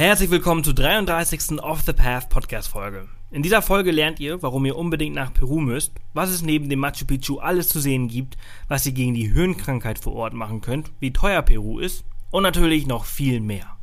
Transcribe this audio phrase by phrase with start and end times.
[0.00, 1.60] Herzlich willkommen zur 33.
[1.60, 3.06] Off the Path Podcast Folge.
[3.30, 6.78] In dieser Folge lernt ihr, warum ihr unbedingt nach Peru müsst, was es neben dem
[6.78, 10.90] Machu Picchu alles zu sehen gibt, was ihr gegen die Höhenkrankheit vor Ort machen könnt,
[11.00, 13.76] wie teuer Peru ist und natürlich noch viel mehr.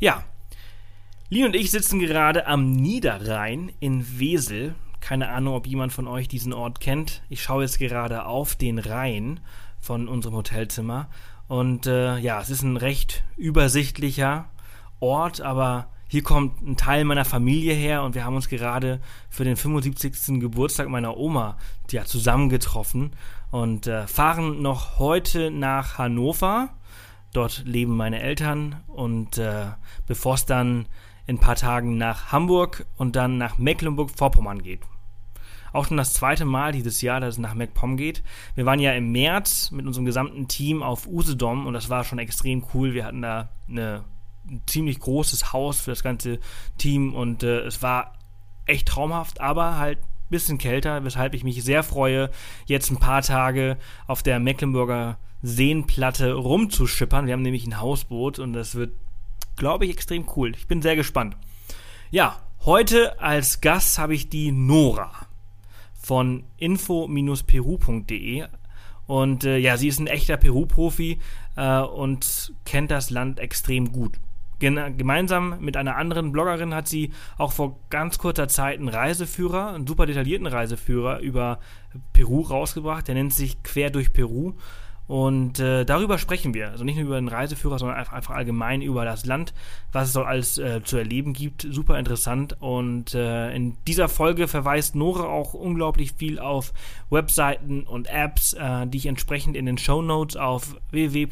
[0.00, 0.22] Ja,
[1.30, 4.74] Lee und ich sitzen gerade am Niederrhein in Wesel.
[5.00, 7.22] Keine Ahnung, ob jemand von euch diesen Ort kennt.
[7.30, 9.40] Ich schaue jetzt gerade auf den Rhein
[9.80, 11.08] von unserem Hotelzimmer.
[11.48, 14.50] Und äh, ja, es ist ein recht übersichtlicher,
[15.02, 19.44] Ort, aber hier kommt ein Teil meiner Familie her und wir haben uns gerade für
[19.44, 20.40] den 75.
[20.40, 21.56] Geburtstag meiner Oma
[21.90, 23.12] ja, zusammengetroffen
[23.50, 26.70] und äh, fahren noch heute nach Hannover.
[27.32, 29.66] Dort leben meine Eltern und äh,
[30.06, 30.86] bevor es dann
[31.26, 34.82] in ein paar Tagen nach Hamburg und dann nach Mecklenburg-Vorpommern geht.
[35.72, 38.22] Auch schon das zweite Mal dieses Jahr, dass es nach MacPom geht.
[38.54, 42.18] Wir waren ja im März mit unserem gesamten Team auf Usedom und das war schon
[42.18, 42.92] extrem cool.
[42.92, 44.04] Wir hatten da eine
[44.48, 46.38] ein ziemlich großes Haus für das ganze
[46.78, 48.14] Team und äh, es war
[48.66, 52.30] echt traumhaft, aber halt ein bisschen kälter, weshalb ich mich sehr freue,
[52.66, 57.26] jetzt ein paar Tage auf der Mecklenburger Seenplatte rumzuschippern.
[57.26, 58.92] Wir haben nämlich ein Hausboot und das wird,
[59.56, 60.52] glaube ich, extrem cool.
[60.56, 61.36] Ich bin sehr gespannt.
[62.10, 65.10] Ja, heute als Gast habe ich die Nora
[66.00, 68.46] von info-peru.de
[69.06, 71.18] und äh, ja, sie ist ein echter Peru-Profi
[71.56, 74.18] äh, und kennt das Land extrem gut
[74.62, 79.86] gemeinsam mit einer anderen Bloggerin hat sie auch vor ganz kurzer Zeit einen Reiseführer, einen
[79.86, 81.58] super detaillierten Reiseführer über
[82.12, 83.08] Peru rausgebracht.
[83.08, 84.54] Der nennt sich Quer durch Peru.
[85.08, 86.70] Und äh, darüber sprechen wir.
[86.70, 89.52] Also nicht nur über den Reiseführer, sondern einfach, einfach allgemein über das Land,
[89.90, 91.66] was es dort alles äh, zu erleben gibt.
[91.68, 92.56] Super interessant.
[92.60, 96.72] Und äh, in dieser Folge verweist Nora auch unglaublich viel auf
[97.10, 101.26] Webseiten und Apps, äh, die ich entsprechend in den Show Notes auf www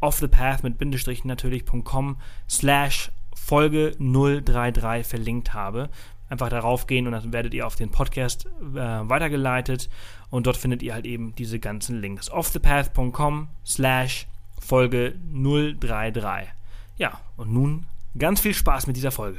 [0.00, 2.16] offthepath mit Bindestrichen natürlich.com
[2.48, 5.88] slash Folge 033 verlinkt habe.
[6.28, 9.88] Einfach darauf gehen und dann werdet ihr auf den Podcast äh, weitergeleitet
[10.30, 12.30] und dort findet ihr halt eben diese ganzen Links.
[12.30, 14.26] offthepath.com slash
[14.60, 16.50] Folge 033.
[16.98, 17.86] Ja, und nun
[18.18, 19.38] ganz viel Spaß mit dieser Folge.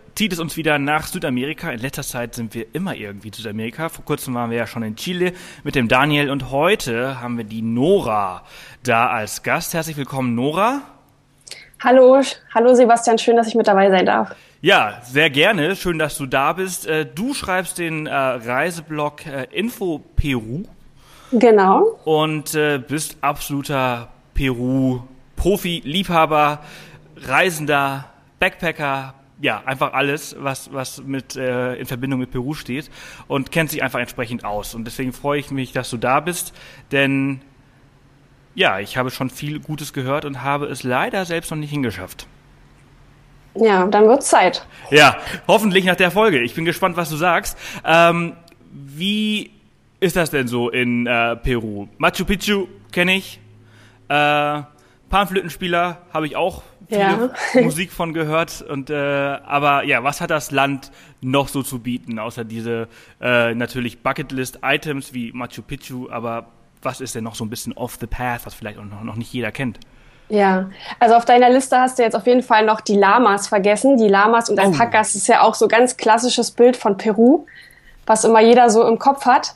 [0.15, 1.71] zieht es uns wieder nach Südamerika.
[1.71, 3.89] In letzter Zeit sind wir immer irgendwie zu Südamerika.
[3.89, 5.33] Vor kurzem waren wir ja schon in Chile
[5.63, 8.43] mit dem Daniel und heute haben wir die Nora
[8.83, 9.73] da als Gast.
[9.73, 10.81] Herzlich willkommen, Nora.
[11.83, 12.21] Hallo,
[12.53, 14.35] hallo Sebastian, schön, dass ich mit dabei sein darf.
[14.61, 15.75] Ja, sehr gerne.
[15.75, 16.85] Schön, dass du da bist.
[16.85, 20.65] Äh, du schreibst den äh, Reiseblog äh, Info Peru.
[21.31, 21.99] Genau.
[22.03, 22.57] Und
[22.89, 26.59] bist absoluter Peru-Profi, Liebhaber,
[27.15, 32.91] Reisender, Backpacker, ja, einfach alles, was, was mit, äh, in Verbindung mit Peru steht
[33.27, 34.75] und kennt sich einfach entsprechend aus.
[34.75, 36.53] Und deswegen freue ich mich, dass du da bist,
[36.91, 37.41] denn
[38.53, 42.27] ja, ich habe schon viel Gutes gehört und habe es leider selbst noch nicht hingeschafft.
[43.55, 44.65] Ja, dann wird's Zeit.
[44.91, 46.41] Ja, hoffentlich nach der Folge.
[46.41, 47.57] Ich bin gespannt, was du sagst.
[47.83, 48.33] Ähm,
[48.71, 49.51] wie
[49.99, 51.87] ist das denn so in äh, Peru?
[51.97, 53.39] Machu Picchu kenne ich.
[54.07, 54.61] Äh,
[55.09, 57.29] Panflötenspieler habe ich auch ja.
[57.61, 58.61] Musik von gehört.
[58.61, 60.91] Und äh, aber ja, was hat das Land
[61.21, 62.87] noch so zu bieten, außer diese
[63.19, 66.47] äh, natürlich Bucketlist-Items wie Machu Picchu, aber
[66.81, 69.15] was ist denn noch so ein bisschen off the path, was vielleicht auch noch, noch
[69.15, 69.79] nicht jeder kennt?
[70.29, 73.97] Ja, also auf deiner Liste hast du jetzt auf jeden Fall noch die Lamas vergessen.
[73.97, 75.17] Die Lamas und Alpakas oh.
[75.17, 77.45] ist ja auch so ganz klassisches Bild von Peru,
[78.05, 79.55] was immer jeder so im Kopf hat.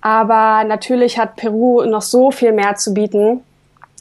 [0.00, 3.42] Aber natürlich hat Peru noch so viel mehr zu bieten.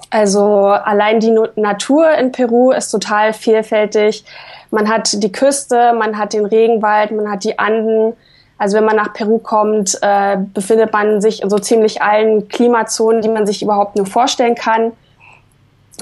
[0.09, 4.25] Also allein die Natur in Peru ist total vielfältig.
[4.71, 8.13] Man hat die Küste, man hat den Regenwald, man hat die Anden.
[8.57, 13.21] Also wenn man nach Peru kommt, äh, befindet man sich in so ziemlich allen Klimazonen,
[13.21, 14.93] die man sich überhaupt nur vorstellen kann.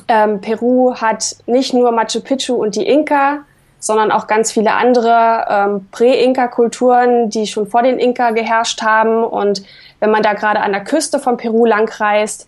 [0.07, 3.39] Ähm, Peru hat nicht nur Machu Picchu und die Inka,
[3.79, 9.23] sondern auch ganz viele andere ähm, Prä-Inka-Kulturen, die schon vor den Inka geherrscht haben.
[9.23, 9.63] Und
[9.99, 12.47] wenn man da gerade an der Küste von Peru langreist,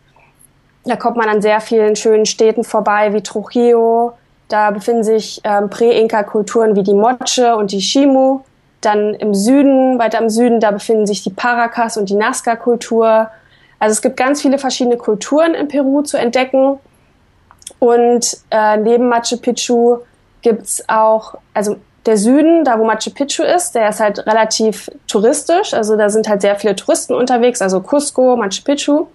[0.86, 4.14] da kommt man an sehr vielen schönen Städten vorbei, wie Trujillo.
[4.48, 8.42] Da befinden sich ähm, Prä-Inka-Kulturen wie die Moche und die Shimu.
[8.82, 13.30] Dann im Süden, weiter im Süden, da befinden sich die Paracas und die Nazca-Kultur.
[13.80, 16.78] Also es gibt ganz viele verschiedene Kulturen in Peru zu entdecken.
[17.80, 19.98] Und äh, neben Machu Picchu
[20.44, 25.74] gibt's auch, also der Süden, da wo Machu Picchu ist, der ist halt relativ touristisch.
[25.74, 29.08] Also da sind halt sehr viele Touristen unterwegs, also Cusco, Machu Picchu.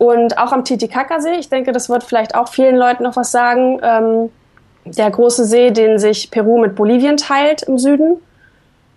[0.00, 3.78] Und auch am Titicacasee, ich denke, das wird vielleicht auch vielen Leuten noch was sagen,
[3.82, 4.30] ähm,
[4.86, 8.16] der große See, den sich Peru mit Bolivien teilt im Süden.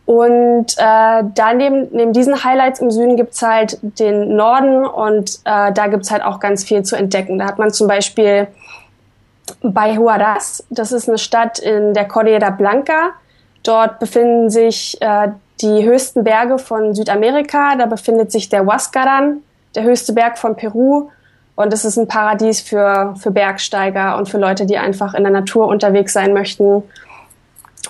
[0.06, 5.88] Und äh, daneben, neben diesen Highlights im Süden gibt's halt den Norden und äh, da
[5.88, 7.38] gibt's halt auch ganz viel zu entdecken.
[7.38, 8.48] Da hat man zum Beispiel
[9.62, 13.10] bei Huaraz, das ist eine Stadt in der Cordillera Blanca.
[13.64, 15.28] Dort befinden sich äh,
[15.60, 17.76] die höchsten Berge von Südamerika.
[17.76, 19.44] Da befindet sich der Huascaran,
[19.76, 21.10] der höchste Berg von Peru.
[21.56, 25.32] Und es ist ein Paradies für, für Bergsteiger und für Leute, die einfach in der
[25.32, 26.84] Natur unterwegs sein möchten.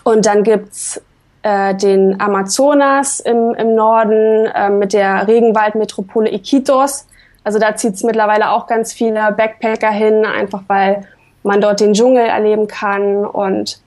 [0.03, 1.01] Und dann gibt's
[1.43, 7.07] äh, den Amazonas im, im Norden äh, mit der Regenwaldmetropole Iquitos.
[7.43, 11.05] Also da zieht es mittlerweile auch ganz viele Backpacker hin, einfach weil
[11.43, 13.81] man dort den Dschungel erleben kann und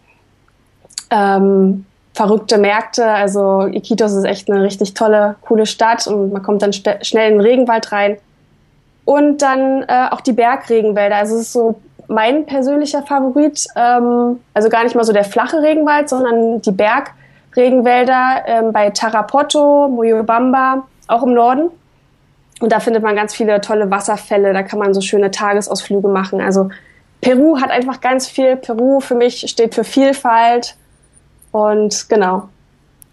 [1.11, 3.07] ähm, verrückte Märkte.
[3.07, 7.39] Also Iquitos ist echt eine richtig tolle, coole Stadt und man kommt dann schnell in
[7.39, 8.17] den Regenwald rein.
[9.05, 11.17] Und dann äh, auch die Bergregenwälder.
[11.17, 11.79] Also es ist so
[12.09, 13.67] mein persönlicher Favorit.
[13.77, 17.13] Ähm, also gar nicht mal so der flache Regenwald, sondern die Berg
[17.55, 21.71] Regenwälder ähm, bei Tarapoto, Moyobamba, auch im Norden.
[22.61, 26.41] Und da findet man ganz viele tolle Wasserfälle, da kann man so schöne Tagesausflüge machen.
[26.41, 26.71] Also
[27.21, 28.57] Peru hat einfach ganz viel.
[28.57, 30.77] Peru für mich steht für Vielfalt
[31.53, 32.49] und genau.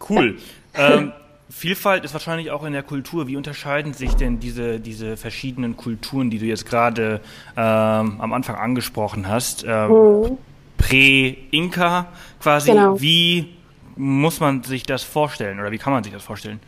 [0.09, 0.37] Cool.
[0.75, 1.13] ähm,
[1.49, 3.27] Vielfalt ist wahrscheinlich auch in der Kultur.
[3.27, 7.21] Wie unterscheiden sich denn diese, diese verschiedenen Kulturen, die du jetzt gerade
[7.55, 9.63] ähm, am Anfang angesprochen hast?
[9.65, 10.37] Ähm, mhm.
[10.77, 12.07] Prä-Inka
[12.41, 12.71] quasi.
[12.71, 12.99] Genau.
[12.99, 13.55] Wie
[13.95, 16.59] muss man sich das vorstellen oder wie kann man sich das vorstellen?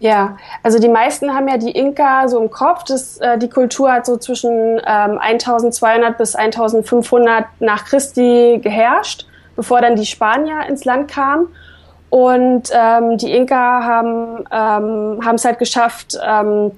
[0.00, 2.84] Ja, also die meisten haben ja die Inka so im Kopf.
[2.84, 9.26] Das, äh, die Kultur hat so zwischen ähm, 1200 bis 1500 nach Christi geherrscht,
[9.60, 11.48] bevor dann die Spanier ins Land kamen.
[12.08, 16.72] Und ähm, die Inka haben ähm, es halt geschafft, ähm,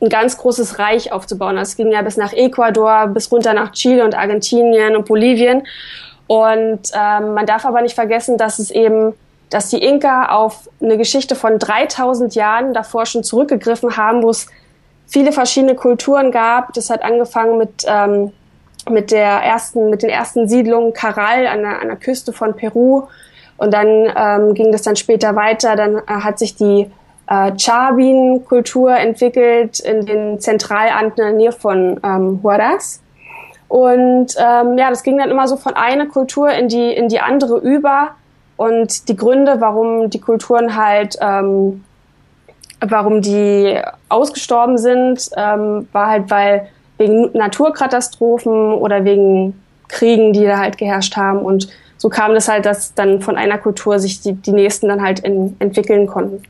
[0.00, 1.56] ein ganz großes Reich aufzubauen.
[1.56, 5.66] Das ging ja bis nach Ecuador, bis runter nach Chile und Argentinien und Bolivien.
[6.28, 9.14] Und ähm, man darf aber nicht vergessen, dass es eben,
[9.50, 14.46] dass die Inka auf eine Geschichte von 3000 Jahren davor schon zurückgegriffen haben, wo es
[15.08, 16.72] viele verschiedene Kulturen gab.
[16.74, 18.30] Das hat angefangen mit ähm,
[18.90, 23.04] mit der ersten, mit den ersten Siedlungen Caral an der, an der Küste von Peru.
[23.56, 25.76] Und dann ähm, ging das dann später weiter.
[25.76, 26.90] Dann äh, hat sich die
[27.28, 33.02] äh, Chabin-Kultur entwickelt in den Zentralanden in der Nähe von ähm, Huaraz.
[33.68, 37.20] Und ähm, ja, das ging dann immer so von einer Kultur in die, in die
[37.20, 38.10] andere über.
[38.56, 41.84] Und die Gründe, warum die Kulturen halt, ähm,
[42.80, 46.68] warum die ausgestorben sind, ähm, war halt, weil
[46.98, 49.54] wegen Naturkatastrophen oder wegen
[49.88, 51.40] Kriegen, die da halt geherrscht haben.
[51.40, 55.02] Und so kam das halt, dass dann von einer Kultur sich die, die nächsten dann
[55.02, 56.42] halt in, entwickeln konnten.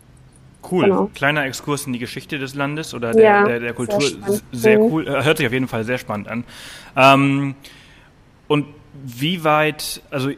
[0.70, 0.84] Cool.
[0.84, 1.10] Genau.
[1.14, 4.00] Kleiner Exkurs in die Geschichte des Landes oder der, ja, der, der Kultur.
[4.00, 4.92] Sehr, sehr, mhm.
[4.92, 5.24] cool.
[5.24, 6.44] Hört sich auf jeden Fall sehr spannend an.
[6.96, 7.54] Ähm,
[8.48, 8.66] und
[9.04, 10.30] wie weit, also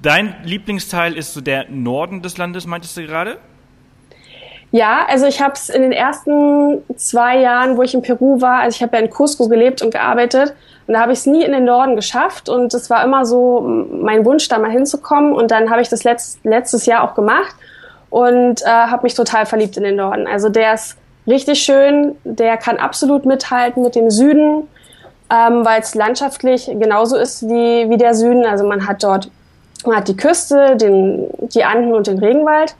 [0.00, 3.38] dein Lieblingsteil ist so der Norden des Landes, meintest du gerade?
[4.72, 8.60] Ja, also ich habe es in den ersten zwei Jahren, wo ich in Peru war,
[8.60, 10.54] also ich habe ja in Cusco gelebt und gearbeitet
[10.86, 13.60] und da habe ich es nie in den Norden geschafft und es war immer so
[13.60, 17.54] mein Wunsch, da mal hinzukommen und dann habe ich das letzt, letztes Jahr auch gemacht
[18.08, 20.26] und äh, habe mich total verliebt in den Norden.
[20.26, 24.68] Also der ist richtig schön, der kann absolut mithalten mit dem Süden,
[25.30, 28.46] ähm, weil es landschaftlich genauso ist wie, wie der Süden.
[28.46, 29.28] Also man hat dort
[29.84, 32.74] man hat die Küste, den, die Anden und den Regenwald.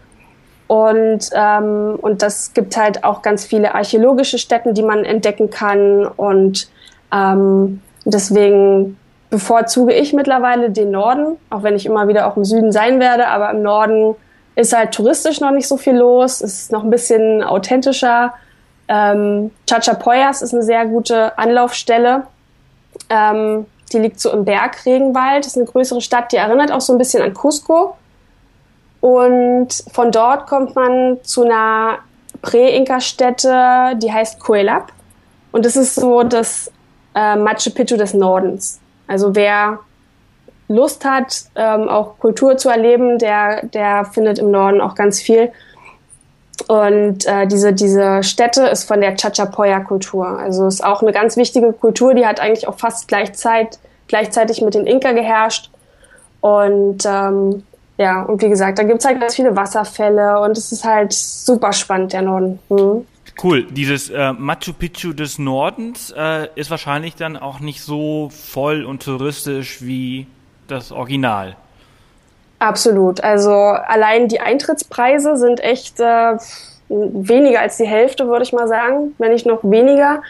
[0.73, 6.07] Und, ähm, und das gibt halt auch ganz viele archäologische Stätten, die man entdecken kann.
[6.07, 6.67] Und
[7.13, 8.97] ähm, deswegen
[9.29, 13.29] bevorzuge ich mittlerweile den Norden, auch wenn ich immer wieder auch im Süden sein werde.
[13.29, 14.15] Aber im Norden
[14.55, 18.33] ist halt touristisch noch nicht so viel los, ist noch ein bisschen authentischer.
[18.89, 22.23] Ähm, Chachapoyas ist eine sehr gute Anlaufstelle.
[23.11, 26.99] Ähm, die liegt so im Bergregenwald, ist eine größere Stadt, die erinnert auch so ein
[26.99, 27.95] bisschen an Cusco.
[29.03, 31.99] Und von dort kommt man zu einer
[32.41, 34.93] Prä-Inka-Stätte, die heißt Coelap.
[35.51, 36.71] Und das ist so das
[37.17, 38.81] äh, Machu Picchu des Nordens.
[39.09, 39.81] Also wer
[40.69, 45.51] Lust hat, ähm, auch Kultur zu erleben, der, der findet im Norden auch ganz viel.
[46.69, 50.39] Und äh, diese, diese Stätte ist von der Chachapoya-Kultur.
[50.39, 54.75] Also ist auch eine ganz wichtige Kultur, die hat eigentlich auch fast gleichzeit, gleichzeitig mit
[54.75, 55.71] den Inka geherrscht.
[56.41, 57.65] Und ähm,
[57.99, 61.73] ja, und wie gesagt, da gibt's halt ganz viele Wasserfälle und es ist halt super
[61.73, 62.59] spannend, der Norden.
[62.69, 63.07] Hm.
[63.43, 63.65] Cool.
[63.71, 69.03] Dieses äh, Machu Picchu des Nordens äh, ist wahrscheinlich dann auch nicht so voll und
[69.03, 70.27] touristisch wie
[70.69, 71.57] das Original.
[72.59, 73.23] Absolut.
[73.23, 76.37] Also allein die Eintrittspreise sind echt äh,
[76.89, 80.23] weniger als die Hälfte, würde ich mal sagen, wenn nicht noch weniger.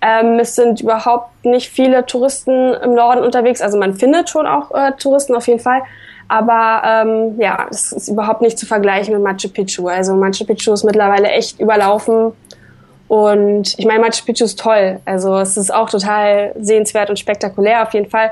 [0.00, 3.60] Ähm, es sind überhaupt nicht viele Touristen im Norden unterwegs.
[3.60, 5.82] Also man findet schon auch äh, Touristen auf jeden Fall.
[6.32, 9.86] Aber ähm, ja, es ist überhaupt nicht zu vergleichen mit Machu Picchu.
[9.88, 12.32] Also Machu Picchu ist mittlerweile echt überlaufen.
[13.06, 14.98] Und ich meine, Machu Picchu ist toll.
[15.04, 18.30] Also es ist auch total sehenswert und spektakulär auf jeden Fall.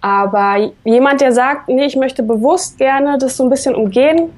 [0.00, 4.32] Aber jemand, der sagt, nee, ich möchte bewusst gerne das so ein bisschen umgehen,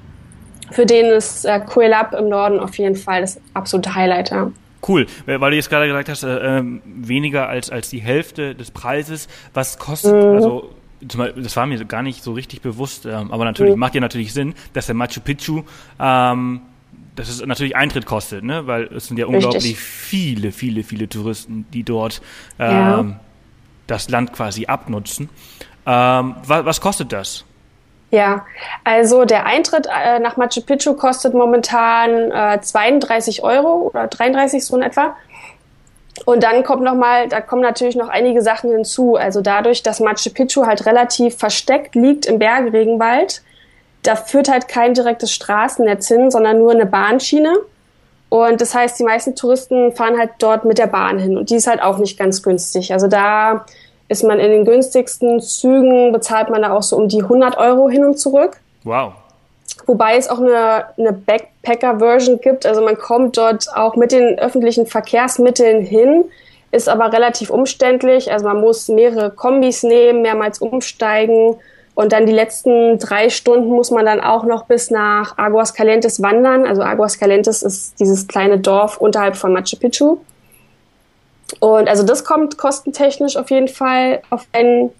[0.70, 4.32] für den ist äh, Kuelap im Norden auf jeden Fall das absolute Highlight.
[4.32, 4.50] Ja.
[4.86, 8.70] Cool, weil du jetzt gerade gesagt hast, äh, ähm, weniger als, als die Hälfte des
[8.70, 9.28] Preises.
[9.54, 10.36] Was kostet, mhm.
[10.36, 10.70] also
[11.00, 13.81] das war mir gar nicht so richtig bewusst, ähm, aber natürlich mhm.
[13.81, 15.62] macht ja natürlich Sinn, dass der Machu Picchu,
[16.00, 16.61] ähm,
[17.14, 18.67] dass es natürlich Eintritt kostet, ne?
[18.67, 19.78] weil es sind ja unglaublich richtig.
[19.78, 22.21] viele, viele, viele Touristen, die dort
[22.59, 23.21] ähm, ja.
[23.87, 25.28] das Land quasi abnutzen.
[25.87, 27.45] Ähm, was, was kostet das?
[28.11, 28.47] Ja,
[28.85, 34.76] also der Eintritt äh, nach Machu Picchu kostet momentan äh, 32 Euro oder 33 so
[34.76, 35.14] in etwa.
[36.25, 39.16] Und dann kommt noch mal, da kommen natürlich noch einige Sachen hinzu.
[39.16, 43.42] Also dadurch, dass Machu Picchu halt relativ versteckt liegt im Bergregenwald,
[44.02, 47.56] da führt halt kein direktes Straßennetz hin, sondern nur eine Bahnschiene.
[48.28, 51.38] Und das heißt, die meisten Touristen fahren halt dort mit der Bahn hin.
[51.38, 52.92] Und die ist halt auch nicht ganz günstig.
[52.92, 53.64] Also da
[54.08, 57.88] ist man in den günstigsten Zügen, bezahlt man da auch so um die 100 Euro
[57.88, 58.60] hin und zurück.
[58.84, 59.12] Wow.
[59.87, 62.66] Wobei es auch eine, eine Backpacker-Version gibt.
[62.66, 66.25] Also man kommt dort auch mit den öffentlichen Verkehrsmitteln hin,
[66.70, 68.30] ist aber relativ umständlich.
[68.30, 71.56] Also man muss mehrere Kombis nehmen, mehrmals umsteigen.
[71.94, 76.22] Und dann die letzten drei Stunden muss man dann auch noch bis nach Aguas Calientes
[76.22, 76.64] wandern.
[76.64, 80.18] Also Aguas Calientes ist dieses kleine Dorf unterhalb von Machu Picchu.
[81.60, 84.90] Und also das kommt kostentechnisch auf jeden Fall auf einen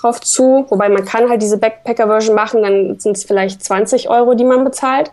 [0.00, 0.66] drauf zu.
[0.68, 4.64] Wobei man kann halt diese Backpacker-Version machen, dann sind es vielleicht 20 Euro, die man
[4.64, 5.10] bezahlt.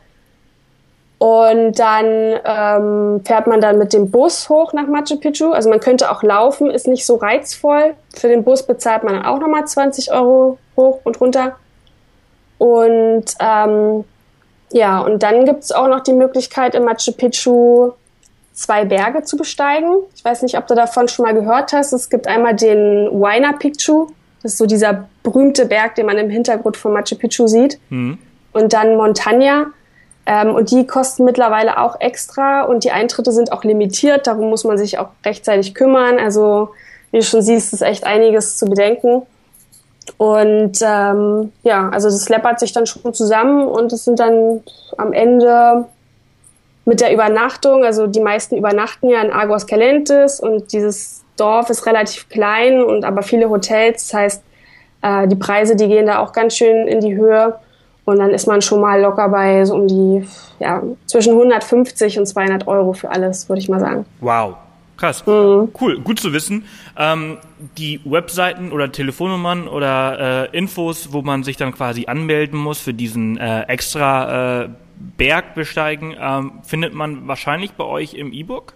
[1.17, 2.05] Und dann
[2.43, 5.51] ähm, fährt man dann mit dem Bus hoch nach Machu Picchu.
[5.51, 7.93] Also man könnte auch laufen, ist nicht so reizvoll.
[8.13, 11.55] Für den Bus bezahlt man dann auch nochmal 20 Euro hoch und runter.
[12.57, 14.03] Und ähm,
[14.73, 17.91] ja, und dann gibt es auch noch die Möglichkeit in Machu Picchu
[18.53, 19.95] zwei Berge zu besteigen.
[20.15, 21.93] Ich weiß nicht, ob du davon schon mal gehört hast.
[21.93, 24.07] Es gibt einmal den Huayna Picchu.
[24.43, 27.79] Das ist so dieser berühmte Berg, den man im Hintergrund von Machu Picchu sieht.
[27.89, 28.17] Mhm.
[28.51, 29.67] Und dann Montaña.
[30.25, 34.27] Ähm, und die kosten mittlerweile auch extra und die Eintritte sind auch limitiert.
[34.27, 36.19] Darum muss man sich auch rechtzeitig kümmern.
[36.19, 36.69] Also,
[37.11, 39.23] wie du schon siehst, ist echt einiges zu bedenken.
[40.17, 44.61] Und ähm, ja, also das läppert sich dann schon zusammen und es sind dann
[44.97, 45.85] am Ende
[46.85, 51.85] mit der Übernachtung, also die meisten übernachten ja in Aguas Calientes und dieses Dorf ist
[51.85, 54.07] relativ klein und aber viele Hotels.
[54.07, 54.43] Das heißt,
[55.01, 57.59] äh, die Preise, die gehen da auch ganz schön in die Höhe.
[58.05, 60.27] Und dann ist man schon mal locker bei so um die,
[60.59, 64.05] ja, zwischen 150 und 200 Euro für alles, würde ich mal sagen.
[64.19, 64.55] Wow.
[64.97, 65.25] Krass.
[65.25, 65.69] Mhm.
[65.79, 66.65] Cool, gut zu wissen.
[66.97, 67.37] Ähm,
[67.77, 72.93] die Webseiten oder Telefonnummern oder äh, Infos, wo man sich dann quasi anmelden muss für
[72.93, 74.69] diesen äh, extra äh,
[75.17, 78.73] Berg besteigen, ähm, findet man wahrscheinlich bei euch im E-Book?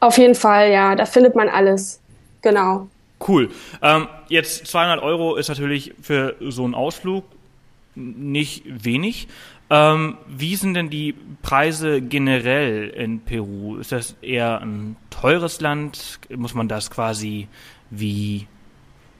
[0.00, 0.94] Auf jeden Fall, ja.
[0.94, 2.00] Da findet man alles.
[2.42, 2.88] Genau.
[3.26, 3.50] Cool.
[3.82, 7.24] Ähm, jetzt 200 Euro ist natürlich für so einen Ausflug
[7.94, 9.28] nicht wenig.
[9.68, 13.78] Ähm, wie sind denn die Preise generell in Peru?
[13.78, 16.20] Ist das eher ein teures Land?
[16.36, 17.48] Muss man das quasi
[17.90, 18.46] wie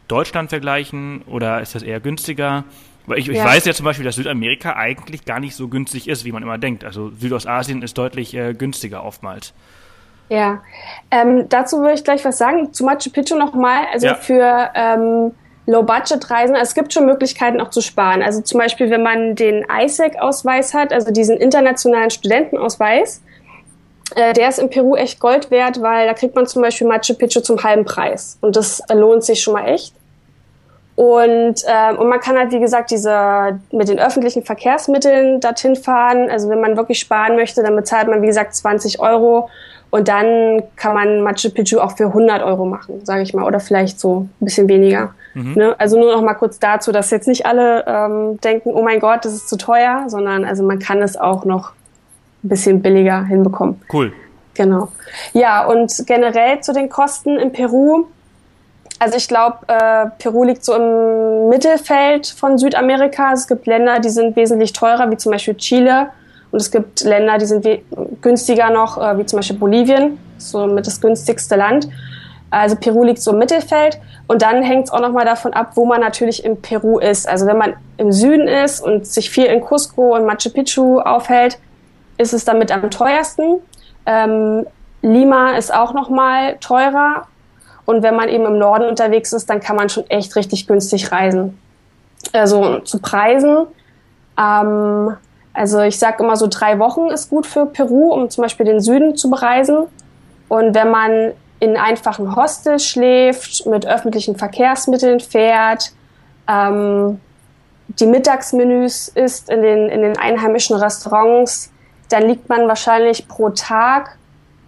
[0.09, 2.65] Deutschland vergleichen oder ist das eher günstiger?
[3.07, 3.45] Weil ich, ich ja.
[3.45, 6.59] weiß ja zum Beispiel, dass Südamerika eigentlich gar nicht so günstig ist, wie man immer
[6.59, 6.85] denkt.
[6.85, 9.53] Also Südostasien ist deutlich äh, günstiger oftmals.
[10.29, 10.63] Ja,
[11.11, 12.73] ähm, dazu würde ich gleich was sagen.
[12.73, 13.85] Zu Machu Picchu nochmal.
[13.93, 14.15] Also ja.
[14.15, 15.33] für ähm,
[15.67, 18.23] Low-Budget-Reisen, es gibt schon Möglichkeiten auch zu sparen.
[18.23, 23.23] Also zum Beispiel, wenn man den ISEC-Ausweis hat, also diesen internationalen Studentenausweis,
[24.15, 27.15] äh, der ist in Peru echt Gold wert, weil da kriegt man zum Beispiel Machu
[27.15, 28.39] Picchu zum halben Preis.
[28.41, 29.95] Und das lohnt sich schon mal echt.
[30.95, 36.31] Und, ähm, und man kann halt, wie gesagt, diese mit den öffentlichen Verkehrsmitteln dorthin fahren.
[36.31, 39.51] Also wenn man wirklich sparen möchte, dann bezahlt man, wie gesagt, 20 Euro.
[39.91, 43.61] Und dann kann man Machu Picchu auch für 100 Euro machen, sage ich mal, oder
[43.61, 45.15] vielleicht so ein bisschen weniger.
[45.35, 45.55] Mhm.
[45.55, 45.75] Ne?
[45.79, 49.25] Also nur noch mal kurz dazu, dass jetzt nicht alle ähm, denken, oh mein Gott,
[49.25, 51.73] das ist zu teuer, sondern also man kann es auch noch
[52.43, 53.81] ein bisschen billiger hinbekommen.
[53.93, 54.13] Cool.
[54.55, 54.89] Genau.
[55.33, 58.07] Ja, und generell zu den Kosten in Peru
[58.99, 63.33] also ich glaube, äh, Peru liegt so im Mittelfeld von Südamerika.
[63.33, 66.09] Es gibt Länder, die sind wesentlich teurer, wie zum Beispiel Chile.
[66.57, 67.69] Und es gibt Länder, die sind
[68.23, 71.87] günstiger noch, äh, wie zum Beispiel Bolivien, so mit das günstigste Land.
[72.49, 74.01] Also Peru liegt so im Mittelfeld.
[74.27, 77.29] Und dann hängt es auch nochmal davon ab, wo man natürlich in Peru ist.
[77.29, 81.59] Also wenn man im Süden ist und sich viel in Cusco und Machu Picchu aufhält,
[82.17, 83.57] ist es damit am teuersten.
[84.07, 84.67] Ähm,
[85.03, 87.27] Lima ist auch nochmal teurer.
[87.85, 91.13] Und wenn man eben im Norden unterwegs ist, dann kann man schon echt richtig günstig
[91.13, 91.59] reisen.
[92.33, 93.67] Also zu Preisen.
[94.41, 95.17] Ähm,
[95.57, 98.81] also ich sage immer so drei Wochen ist gut für Peru, um zum Beispiel den
[98.81, 99.87] Süden zu bereisen.
[100.49, 105.93] Und wenn man in einfachen Hostels schläft, mit öffentlichen Verkehrsmitteln fährt,
[106.47, 107.21] ähm,
[107.89, 111.73] die Mittagsmenüs isst in den, in den einheimischen Restaurants,
[112.11, 114.19] dann liegt man wahrscheinlich pro Tag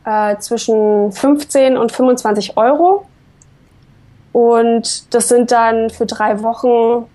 [0.07, 3.05] äh, zwischen 15 und 25 Euro.
[4.33, 7.07] Und das sind dann für drei Wochen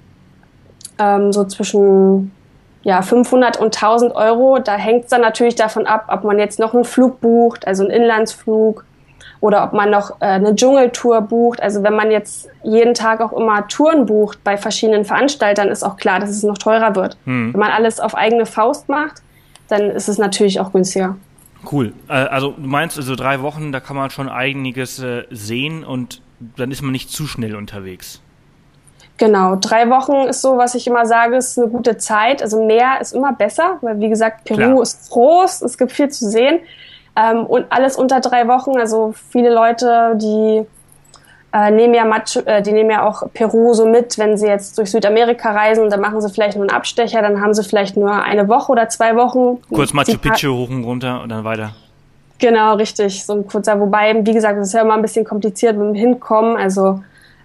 [1.00, 2.32] ähm, so zwischen
[2.84, 4.60] ja, 500 und 1000 Euro.
[4.60, 7.84] Da hängt es dann natürlich davon ab, ob man jetzt noch einen Flug bucht, also
[7.84, 8.86] einen Inlandsflug,
[9.44, 11.62] oder ob man noch äh, eine Dschungeltour bucht.
[11.62, 15.98] Also wenn man jetzt jeden Tag auch immer Touren bucht bei verschiedenen Veranstaltern, ist auch
[15.98, 17.18] klar, dass es noch teurer wird.
[17.26, 17.52] Hm.
[17.54, 19.22] Wenn man alles auf eigene Faust macht,
[19.68, 21.18] dann ist es natürlich auch günstiger.
[21.70, 21.92] Cool.
[22.08, 26.22] Äh, also du meinst also drei Wochen, da kann man schon einiges äh, sehen und
[26.56, 28.23] dann ist man nicht zu schnell unterwegs.
[29.18, 32.42] Genau, drei Wochen ist so, was ich immer sage, ist eine gute Zeit.
[32.42, 34.82] Also mehr ist immer besser, weil wie gesagt, Peru Klar.
[34.82, 36.60] ist groß, es gibt viel zu sehen.
[37.16, 38.78] Ähm, und alles unter drei Wochen.
[38.78, 40.66] Also viele Leute, die
[41.54, 44.80] äh, nehmen ja Machu, äh, die nehmen ja auch Peru so mit, wenn sie jetzt
[44.80, 48.12] durch Südamerika reisen, dann machen sie vielleicht nur einen Abstecher, dann haben sie vielleicht nur
[48.12, 49.62] eine Woche oder zwei Wochen.
[49.72, 51.76] Kurz Machu Picchu hoch und runter und dann weiter.
[52.40, 53.80] Genau, richtig, so ein kurzer.
[53.80, 56.58] Wobei, wie gesagt, es ist ja immer ein bisschen kompliziert mit dem Hinkommen.
[56.58, 57.04] Also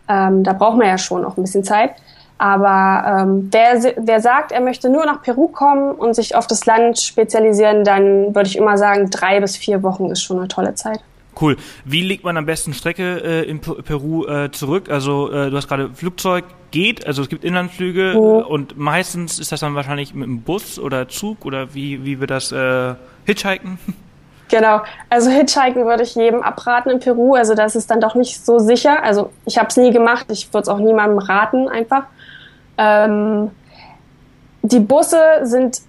[0.08, 1.92] ähm, da braucht man ja schon auch ein bisschen Zeit.
[2.38, 6.66] Aber ähm, wer, wer sagt, er möchte nur nach Peru kommen und sich auf das
[6.66, 10.74] Land spezialisieren, dann würde ich immer sagen, drei bis vier Wochen ist schon eine tolle
[10.74, 11.00] Zeit.
[11.40, 11.56] Cool.
[11.84, 14.88] Wie legt man am besten Strecke äh, in Peru äh, zurück?
[14.88, 18.46] Also äh, du hast gerade Flugzeug geht, also es gibt Inlandsflüge mhm.
[18.46, 22.30] und meistens ist das dann wahrscheinlich mit einem Bus oder Zug oder wie, wie wird
[22.30, 22.94] das äh,
[23.24, 23.78] Hitchhiken?
[24.48, 24.80] Genau,
[25.10, 28.58] also Hitchhiken würde ich jedem abraten in Peru, also das ist dann doch nicht so
[28.58, 29.02] sicher.
[29.02, 32.04] Also ich habe es nie gemacht, ich würde es auch niemandem raten einfach.
[32.78, 33.50] Ähm,
[34.62, 35.80] die Busse sind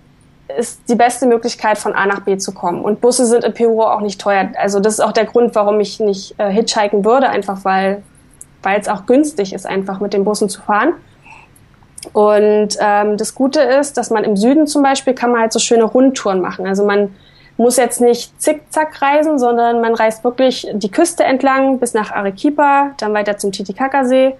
[0.58, 2.84] ist die beste Möglichkeit, von A nach B zu kommen.
[2.84, 4.50] Und Busse sind in Peru auch nicht teuer.
[4.58, 8.02] Also das ist auch der Grund, warum ich nicht äh, hitchhiken würde, einfach weil
[8.62, 10.94] weil es auch günstig ist, einfach mit den Bussen zu fahren.
[12.14, 15.60] Und ähm, das Gute ist, dass man im Süden zum Beispiel kann man halt so
[15.60, 16.66] schöne Rundtouren machen.
[16.66, 17.16] Also man
[17.60, 22.92] muss jetzt nicht zickzack reisen, sondern man reist wirklich die Küste entlang bis nach Arequipa,
[22.98, 24.38] dann weiter zum Titicaca-See,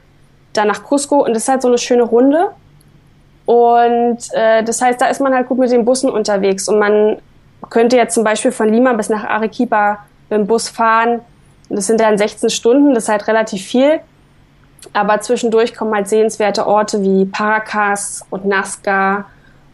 [0.54, 2.52] dann nach Cusco und das ist halt so eine schöne Runde.
[3.46, 7.18] Und äh, das heißt, da ist man halt gut mit den Bussen unterwegs und man
[7.70, 11.20] könnte jetzt zum Beispiel von Lima bis nach Arequipa mit dem Bus fahren.
[11.68, 14.00] Das sind dann 16 Stunden, das ist halt relativ viel.
[14.94, 19.26] Aber zwischendurch kommen halt sehenswerte Orte wie Paracas und Nazca.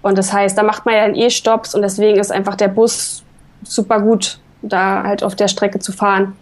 [0.02, 2.70] Und das heißt, da macht man ja dann eh Stops und deswegen ist einfach der
[2.70, 3.25] Bus
[3.66, 6.36] super gut, da halt auf der Strecke zu fahren.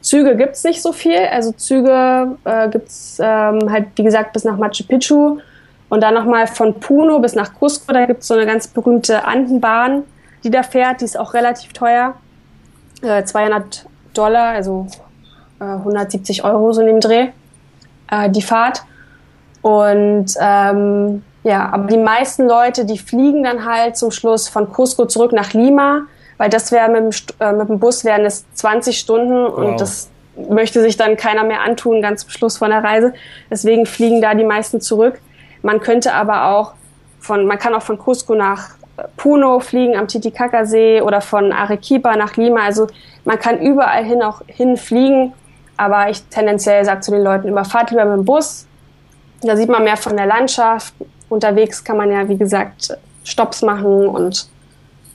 [0.00, 1.18] Züge gibt es nicht so viel.
[1.30, 5.38] Also Züge äh, gibt es ähm, halt, wie gesagt, bis nach Machu Picchu
[5.88, 7.92] und dann nochmal von Puno bis nach Cusco.
[7.92, 10.04] Da gibt es so eine ganz berühmte Andenbahn,
[10.44, 11.00] die da fährt.
[11.00, 12.14] Die ist auch relativ teuer.
[13.02, 14.86] Äh, 200 Dollar, also
[15.60, 17.28] äh, 170 Euro so in dem Dreh,
[18.10, 18.82] äh, die Fahrt.
[19.62, 25.06] Und ähm, ja, aber die meisten Leute, die fliegen dann halt zum Schluss von Cusco
[25.06, 26.02] zurück nach Lima
[26.38, 29.54] weil das wäre mit, dem, äh, mit dem Bus wären es 20 Stunden wow.
[29.58, 30.08] und das
[30.48, 33.12] möchte sich dann keiner mehr antun, ganz zum Schluss von der Reise.
[33.50, 35.20] Deswegen fliegen da die meisten zurück.
[35.62, 36.74] Man könnte aber auch
[37.20, 38.70] von, man kann auch von Cusco nach
[39.16, 42.62] Puno fliegen am Titicaca-See oder von Arequipa nach Lima.
[42.62, 42.86] Also
[43.24, 45.32] man kann überall hin auch hinfliegen.
[45.76, 48.66] Aber ich tendenziell sage zu den Leuten immer, fahrt lieber mit dem Bus.
[49.42, 50.94] Da sieht man mehr von der Landschaft.
[51.28, 54.48] Unterwegs kann man ja, wie gesagt, Stops machen und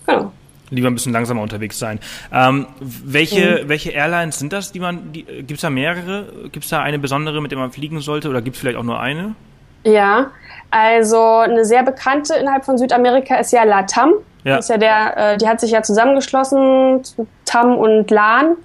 [0.05, 0.31] genau
[0.73, 1.99] lieber ein bisschen langsamer unterwegs sein.
[2.31, 3.69] Ähm, welche, mhm.
[3.69, 6.25] welche Airlines sind das, die man, gibt es da mehrere?
[6.51, 8.83] Gibt es da eine besondere, mit der man fliegen sollte oder gibt es vielleicht auch
[8.83, 9.35] nur eine?
[9.83, 10.31] Ja,
[10.71, 14.13] also eine sehr bekannte innerhalb von Südamerika ist ja LATAM.
[14.43, 14.57] Ja.
[14.57, 17.01] Ist ja der, äh, die hat sich ja zusammengeschlossen,
[17.45, 18.57] TAM und LAN.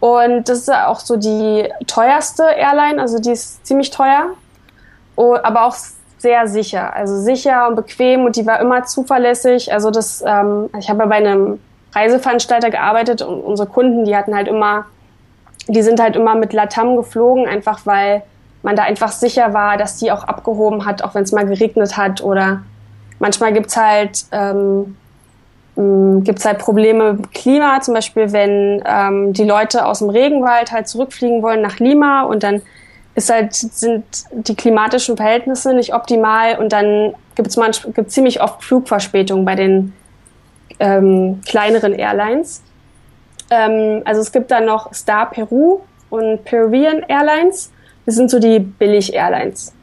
[0.00, 4.28] Und das ist ja auch so die teuerste Airline, also die ist ziemlich teuer,
[5.16, 5.76] oh, aber auch
[6.18, 6.94] sehr sicher.
[6.94, 9.72] Also sicher und bequem und die war immer zuverlässig.
[9.72, 11.60] Also das, ähm, ich habe ja bei einem
[11.94, 14.86] Reiseveranstalter gearbeitet und unsere Kunden, die hatten halt immer,
[15.68, 18.22] die sind halt immer mit Latam geflogen, einfach weil
[18.62, 21.96] man da einfach sicher war, dass die auch abgehoben hat, auch wenn es mal geregnet
[21.96, 22.62] hat oder
[23.18, 24.96] manchmal gibt's halt ähm,
[25.76, 30.10] ähm, gibt es halt Probleme mit Klima, zum Beispiel wenn ähm, die Leute aus dem
[30.10, 32.62] Regenwald halt zurückfliegen wollen nach Lima und dann
[33.18, 38.62] ist halt, sind die klimatischen Verhältnisse nicht optimal und dann gibt es gibt ziemlich oft
[38.62, 39.92] Flugverspätungen bei den
[40.78, 42.62] ähm, kleineren Airlines.
[43.50, 47.72] Ähm, also es gibt dann noch Star Peru und Peruvian Airlines.
[48.06, 49.74] Das sind so die Billig-Airlines.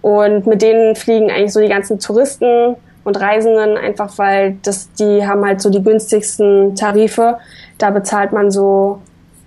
[0.00, 5.26] Und mit denen fliegen eigentlich so die ganzen Touristen und Reisenden, einfach weil das, die
[5.26, 7.38] haben halt so die günstigsten Tarife.
[7.78, 9.00] Da bezahlt man so,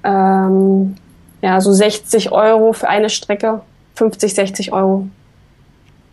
[0.03, 0.95] ähm,
[1.43, 3.61] ja, so 60 Euro für eine Strecke,
[3.95, 5.09] 50, 60 Euro.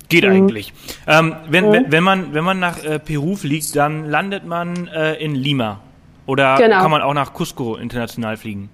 [0.08, 0.32] Geht mhm.
[0.32, 0.72] eigentlich.
[1.06, 1.72] Ähm, wenn, mhm.
[1.72, 5.78] wenn, wenn, man, wenn man nach äh, Peru fliegt, dann landet man äh, in Lima.
[6.26, 6.80] Oder genau.
[6.80, 8.70] kann man auch nach Cusco international fliegen?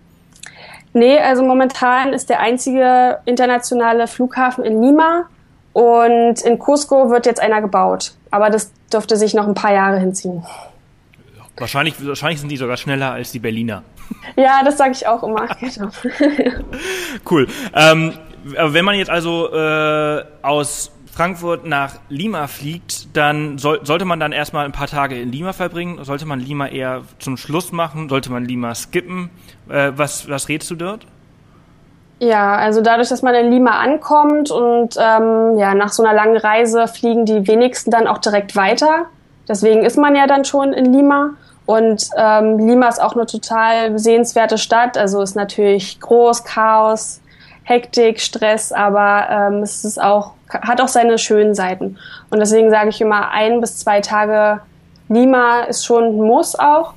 [0.95, 5.25] Nee, also momentan ist der einzige internationale Flughafen in Lima
[5.75, 8.13] und in Cusco wird jetzt einer gebaut.
[8.31, 10.43] Aber das dürfte sich noch ein paar Jahre hinziehen.
[11.59, 13.83] Wahrscheinlich, wahrscheinlich sind die sogar schneller als die Berliner.
[14.37, 15.47] Ja, das sage ich auch immer.
[15.61, 15.89] Genau.
[17.31, 17.47] cool.
[17.75, 18.13] Ähm,
[18.45, 24.33] wenn man jetzt also äh, aus Frankfurt nach Lima fliegt, dann soll, sollte man dann
[24.33, 26.05] erstmal ein paar Tage in Lima verbringen.
[26.05, 28.11] Sollte man Lima eher zum Schluss machen?
[28.11, 29.31] Sollte man Lima skippen?
[29.69, 31.07] Äh, was, was rätst du dort?
[32.19, 36.37] Ja, also dadurch, dass man in Lima ankommt und ähm, ja, nach so einer langen
[36.37, 39.07] Reise fliegen die wenigsten dann auch direkt weiter.
[39.49, 41.31] Deswegen ist man ja dann schon in Lima.
[41.67, 44.97] Und ähm, Lima ist auch eine total sehenswerte Stadt.
[44.97, 47.21] Also ist natürlich groß, Chaos,
[47.65, 51.99] Hektik, Stress, aber ähm, es ist auch, hat auch seine schönen Seiten.
[52.31, 54.61] Und deswegen sage ich immer, ein bis zwei Tage
[55.09, 56.95] Lima ist schon ein Muss auch.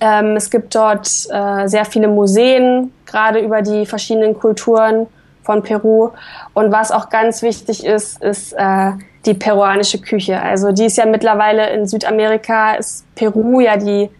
[0.00, 5.06] Ähm, es gibt dort äh, sehr viele Museen, gerade über die verschiedenen Kulturen
[5.42, 6.10] von Peru.
[6.54, 8.92] Und was auch ganz wichtig ist, ist äh,
[9.26, 10.40] die peruanische Küche.
[10.40, 14.10] Also die ist ja mittlerweile in Südamerika, ist Peru ja die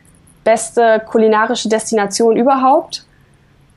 [0.45, 3.05] beste kulinarische Destination überhaupt.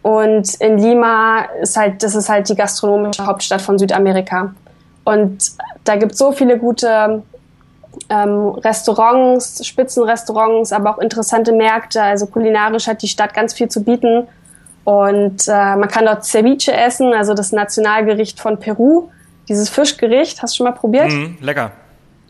[0.02, 4.54] Und in Lima ist halt, das ist halt die gastronomische Hauptstadt von Südamerika.
[5.04, 5.52] Und
[5.84, 7.24] da gibt es so viele gute
[8.10, 12.02] ähm, Restaurants, Spitzenrestaurants, aber auch interessante Märkte.
[12.02, 14.28] Also kulinarisch hat die Stadt ganz viel zu bieten.
[14.86, 19.10] Und äh, man kann dort Ceviche essen, also das Nationalgericht von Peru.
[19.50, 21.12] Dieses Fischgericht, hast du schon mal probiert?
[21.12, 21.72] Mm, lecker.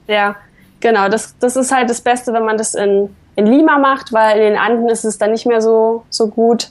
[0.08, 0.38] Ja,
[0.80, 1.10] genau.
[1.10, 4.54] Das, das ist halt das Beste, wenn man das in, in Lima macht, weil in
[4.54, 6.70] den Anden ist es dann nicht mehr so, so gut.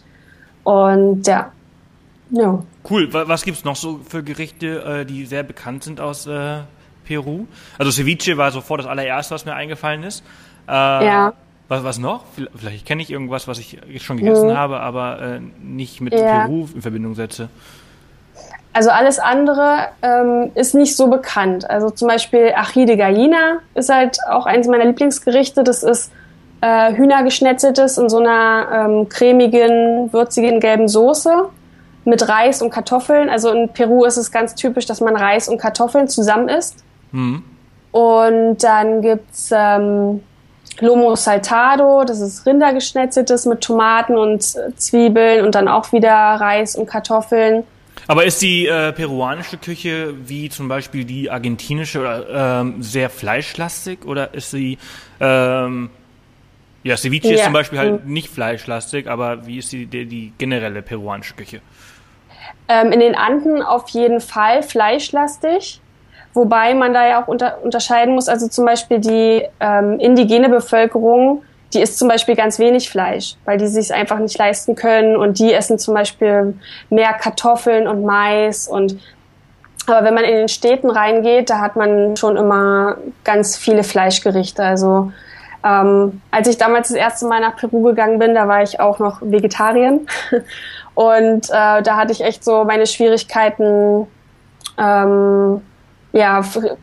[0.65, 1.53] Und ja.
[2.31, 2.63] ja.
[2.89, 3.13] Cool.
[3.13, 6.61] Was gibt's noch so für Gerichte, äh, die sehr bekannt sind aus äh,
[7.05, 7.47] Peru?
[7.79, 10.25] Also Ceviche war sofort das allererste, was mir eingefallen ist.
[10.67, 11.33] Äh, ja.
[11.69, 12.25] Was, was noch?
[12.55, 14.57] Vielleicht kenne ich irgendwas, was ich schon gegessen mhm.
[14.57, 16.43] habe, aber äh, nicht mit ja.
[16.43, 17.49] Peru in Verbindung setze.
[18.75, 21.71] Also alles andere ähm, ist nicht so bekannt.
[21.71, 25.63] Also zum Beispiel Ají de Gallina ist halt auch eines meiner Lieblingsgerichte.
[25.63, 26.11] Das ist
[26.61, 31.49] äh, Hühnergeschnetzeltes in so einer ähm, cremigen, würzigen gelben Soße
[32.05, 33.31] mit Reis und Kartoffeln.
[33.31, 36.85] Also in Peru ist es ganz typisch, dass man Reis und Kartoffeln zusammen isst.
[37.13, 37.45] Mhm.
[37.93, 40.21] Und dann gibt's ähm,
[40.81, 46.87] Lomo Saltado, das ist Rindergeschnetzeltes mit Tomaten und Zwiebeln und dann auch wieder Reis und
[46.87, 47.65] Kartoffeln.
[48.07, 54.35] Aber ist die äh, peruanische Küche wie zum Beispiel die argentinische ähm, sehr fleischlastig oder
[54.35, 54.79] ist sie
[55.21, 55.91] ähm,
[56.83, 57.35] ja, Ceviche ja.
[57.35, 61.63] ist zum Beispiel halt nicht fleischlastig, aber wie ist die, die, die generelle peruanische Küche?
[62.69, 65.81] Ähm, in den Anden auf jeden Fall fleischlastig,
[66.35, 68.29] wobei man da ja auch unter, unterscheiden muss.
[68.29, 71.43] Also zum Beispiel die ähm, indigene Bevölkerung,
[71.73, 75.39] die isst zum Beispiel ganz wenig Fleisch, weil die sich einfach nicht leisten können und
[75.39, 76.55] die essen zum Beispiel
[76.91, 78.99] mehr Kartoffeln und Mais und
[79.87, 84.63] aber wenn man in den Städten reingeht, da hat man schon immer ganz viele Fleischgerichte.
[84.65, 85.13] Also
[85.65, 88.99] ähm, als ich damals das erste Mal nach Peru gegangen bin, da war ich auch
[88.99, 90.07] noch Vegetarien.
[90.95, 94.07] Und äh, da hatte ich echt so meine Schwierigkeiten,
[94.79, 95.61] ähm,
[96.15, 96.43] ja,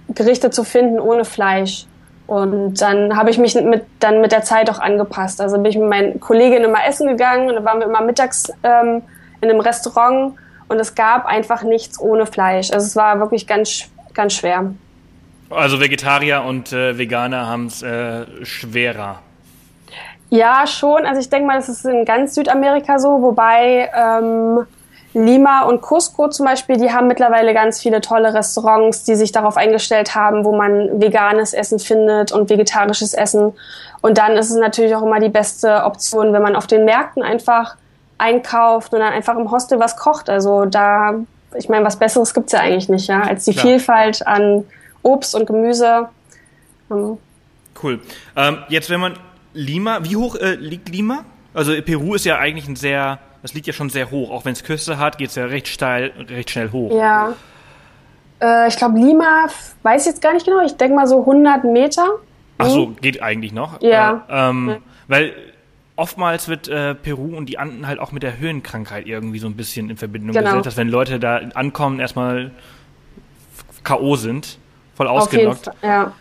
[0.10, 1.86] Gerichte zu finden ohne Fleisch.
[2.28, 5.42] Und dann habe ich mich mit, dann mit der Zeit auch angepasst.
[5.42, 8.52] Also bin ich mit meinen Kolleginnen immer essen gegangen und dann waren wir immer mittags
[8.64, 9.02] ähm,
[9.42, 10.36] in einem Restaurant
[10.68, 12.72] und es gab einfach nichts ohne Fleisch.
[12.72, 14.74] Also es war wirklich ganz, ganz schwer.
[15.50, 19.20] Also Vegetarier und äh, Veganer haben es äh, schwerer.
[20.30, 21.06] Ja, schon.
[21.06, 24.66] Also ich denke mal, das ist in ganz Südamerika so, wobei ähm,
[25.14, 29.58] Lima und Cusco zum Beispiel, die haben mittlerweile ganz viele tolle Restaurants, die sich darauf
[29.58, 33.54] eingestellt haben, wo man veganes Essen findet und vegetarisches Essen.
[34.02, 37.24] Und dann ist es natürlich auch immer die beste Option, wenn man auf den Märkten
[37.24, 37.76] einfach
[38.18, 40.30] einkauft und dann einfach im Hostel was kocht.
[40.30, 41.16] Also da,
[41.56, 43.66] ich meine, was Besseres gibt's ja eigentlich nicht, ja, als die Klar.
[43.66, 44.64] Vielfalt an
[45.02, 46.08] Obst und Gemüse.
[46.90, 48.00] Cool.
[48.36, 49.18] Ähm, jetzt, wenn man
[49.54, 51.26] Lima, wie hoch äh, liegt Lima?
[51.54, 54.32] Also Peru ist ja eigentlich ein sehr, das liegt ja schon sehr hoch.
[54.32, 56.92] Auch wenn es Küste hat, geht es ja recht steil, recht schnell hoch.
[56.96, 57.34] Ja.
[58.42, 59.48] Äh, ich glaube, Lima,
[59.84, 60.64] weiß ich jetzt gar nicht genau.
[60.66, 62.06] Ich denke mal so 100 Meter.
[62.58, 63.82] Ach so, geht eigentlich noch.
[63.82, 64.26] Ja.
[64.30, 64.78] Äh, ähm, ja.
[65.08, 65.34] Weil
[65.96, 69.56] oftmals wird äh, Peru und die Anden halt auch mit der Höhenkrankheit irgendwie so ein
[69.56, 70.50] bisschen in Verbindung genau.
[70.50, 72.52] gesetzt, dass wenn Leute da ankommen, erstmal
[73.84, 74.16] K.O.
[74.16, 74.60] sind,
[74.96, 75.72] voll ausgenockt.
[75.82, 76.14] ja.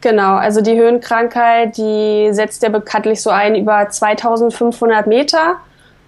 [0.00, 5.58] Genau, also die Höhenkrankheit, die setzt ja bekanntlich so ein über 2500 Meter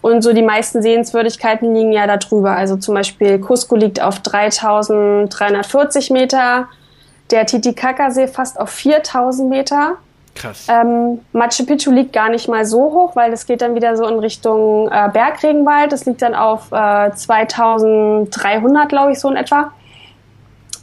[0.05, 2.55] und so die meisten Sehenswürdigkeiten liegen ja da drüber.
[2.55, 6.69] Also zum Beispiel Cusco liegt auf 3340 Meter,
[7.31, 9.95] der Titicaca-See fast auf 4000 Meter.
[10.35, 10.67] Krass.
[10.69, 14.07] Ähm, Machu Picchu liegt gar nicht mal so hoch, weil das geht dann wieder so
[14.07, 15.91] in Richtung äh, Bergregenwald.
[15.91, 19.73] Das liegt dann auf äh, 2300, glaube ich, so in etwa.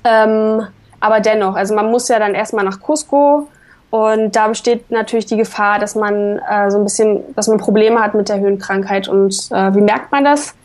[0.04, 0.66] Ähm,
[1.00, 3.50] aber dennoch, also man muss ja dann erstmal nach Cusco
[3.92, 8.00] und da besteht natürlich die Gefahr, dass man äh, so ein bisschen, dass man Probleme
[8.02, 9.10] hat mit der Höhenkrankheit.
[9.10, 10.56] Und äh, wie merkt man das?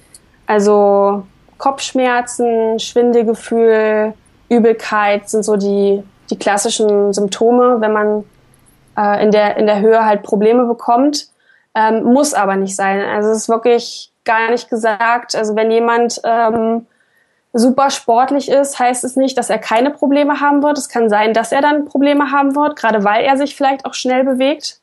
[0.47, 1.25] Also
[1.59, 4.15] Kopfschmerzen, Schwindelgefühl,
[4.49, 8.25] Übelkeit sind so die, die klassischen Symptome, wenn man
[8.97, 11.27] äh, in, der, in der Höhe halt Probleme bekommt.
[11.75, 13.01] Ähm, muss aber nicht sein.
[13.01, 15.35] Also es ist wirklich gar nicht gesagt.
[15.35, 16.87] Also wenn jemand ähm,
[17.57, 20.79] super sportlich ist, heißt es nicht, dass er keine Probleme haben wird.
[20.79, 23.95] Es kann sein, dass er dann Probleme haben wird, gerade weil er sich vielleicht auch
[23.95, 24.81] schnell bewegt.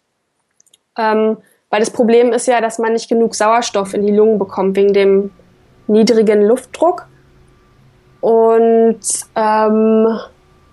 [0.98, 1.38] Ähm,
[1.70, 4.94] weil das Problem ist ja, dass man nicht genug Sauerstoff in die Lungen bekommt wegen
[4.94, 5.32] dem
[5.88, 7.08] niedrigen Luftdruck.
[8.22, 9.00] Und
[9.36, 10.20] ähm,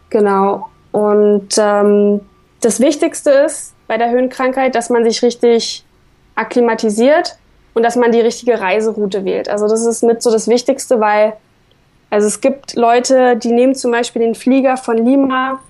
[0.08, 0.68] genau.
[0.92, 2.20] Und ähm,
[2.60, 5.84] das Wichtigste ist bei der Höhenkrankheit, dass man sich richtig
[6.34, 7.36] akklimatisiert
[7.74, 9.48] und dass man die richtige Reiseroute wählt.
[9.48, 11.34] Also das ist mit so das Wichtigste, weil
[12.10, 15.60] also es gibt Leute, die nehmen zum Beispiel den Flieger von Lima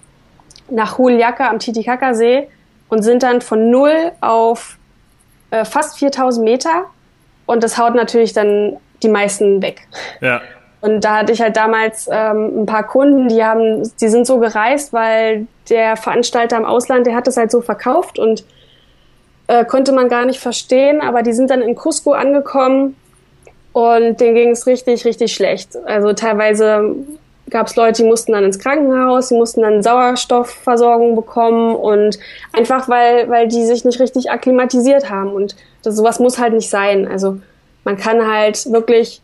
[0.71, 2.49] nach Juliaca am Titicaca-See
[2.89, 4.79] und sind dann von null auf
[5.51, 6.87] äh, fast 4000 Meter
[7.47, 9.87] und das haut natürlich dann die meisten weg.
[10.21, 10.41] Ja.
[10.81, 14.39] Und da hatte ich halt damals ähm, ein paar Kunden, die haben, die sind so
[14.39, 18.45] gereist, weil der Veranstalter im Ausland, der hat das halt so verkauft und
[19.47, 22.97] äh, konnte man gar nicht verstehen, aber die sind dann in Cusco angekommen
[23.73, 25.77] und denen ging es richtig, richtig schlecht.
[25.87, 26.97] Also teilweise
[27.51, 32.19] gab es Leute, die mussten dann ins Krankenhaus, die mussten dann Sauerstoffversorgung bekommen und
[32.53, 35.33] einfach weil, weil die sich nicht richtig akklimatisiert haben.
[35.33, 37.09] Und das, sowas muss halt nicht sein.
[37.09, 37.39] Also
[37.85, 39.21] man kann halt wirklich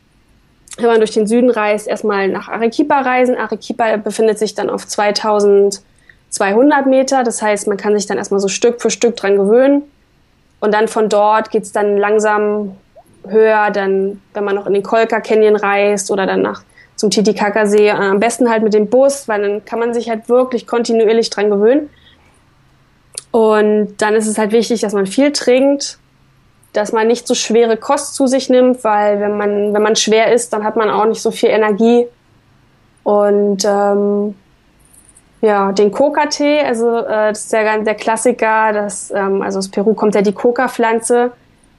[0.78, 3.37] wenn man durch den Süden reist, erstmal nach Arequipa reisen.
[3.37, 7.24] Arequipa befindet sich dann auf 2200 Meter.
[7.24, 9.85] Das heißt, man kann sich dann erstmal so Stück für Stück dran gewöhnen.
[10.61, 12.76] Und dann von dort geht's dann langsam
[13.31, 13.71] höher.
[13.71, 16.62] Dann, wenn man noch in den Kolka Canyon reist oder dann nach
[16.97, 20.29] zum Titicaca-See, äh, am besten halt mit dem Bus, weil dann kann man sich halt
[20.29, 21.91] wirklich kontinuierlich dran gewöhnen.
[23.31, 25.99] Und dann ist es halt wichtig, dass man viel trinkt,
[26.73, 30.33] dass man nicht so schwere Kost zu sich nimmt, weil wenn man, wenn man schwer
[30.33, 32.07] ist, dann hat man auch nicht so viel Energie.
[33.03, 34.35] Und ähm,
[35.43, 39.95] ja, den Coca-Tee, also äh, das ist ja der Klassiker, das, ähm, also aus Peru
[39.95, 41.33] kommt ja die Coca-Pflanze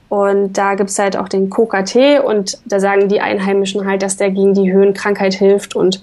[0.09, 4.31] und da gibt's halt auch den Coca-Tee und da sagen die Einheimischen halt, dass der
[4.31, 6.01] gegen die Höhenkrankheit hilft und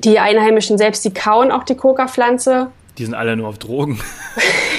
[0.00, 2.68] die Einheimischen selbst, die kauen auch die Coca-Pflanze.
[2.98, 4.00] Die sind alle nur auf Drogen.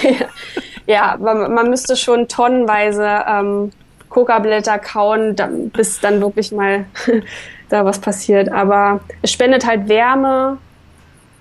[0.88, 3.72] ja, man, man müsste schon tonnenweise ähm,
[4.10, 5.36] Coca-Blätter kauen,
[5.74, 6.86] bis dann wirklich mal
[7.70, 8.52] da was passiert.
[8.52, 10.58] Aber es spendet halt Wärme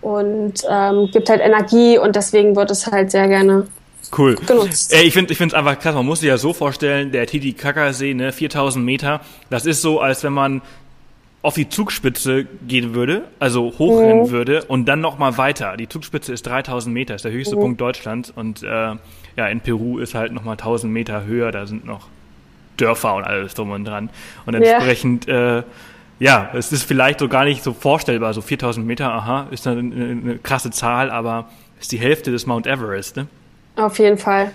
[0.01, 3.67] und ähm, gibt halt Energie und deswegen wird es halt sehr gerne
[4.17, 4.35] cool.
[4.37, 4.93] genutzt.
[4.93, 5.95] Ey, ich finde ich finde es einfach krass.
[5.95, 10.23] Man muss sich ja so vorstellen, der Titicaca-See, ne, 4000 Meter, das ist so, als
[10.25, 10.63] wenn man
[11.43, 14.31] auf die Zugspitze gehen würde, also hochrennen mhm.
[14.31, 15.77] würde und dann nochmal weiter.
[15.77, 17.61] Die Zugspitze ist 3000 Meter, ist der höchste mhm.
[17.61, 21.85] Punkt Deutschlands und äh, ja, in Peru ist halt nochmal 1000 Meter höher, da sind
[21.85, 22.09] noch
[22.79, 24.09] Dörfer und alles drum und dran.
[24.47, 25.59] Und entsprechend, ja.
[25.59, 25.63] Äh,
[26.19, 29.81] ja, es ist vielleicht so gar nicht so vorstellbar, so 4000 Meter, aha, ist eine,
[29.81, 33.27] eine krasse Zahl, aber ist die Hälfte des Mount Everest, ne?
[33.77, 34.53] Auf jeden Fall.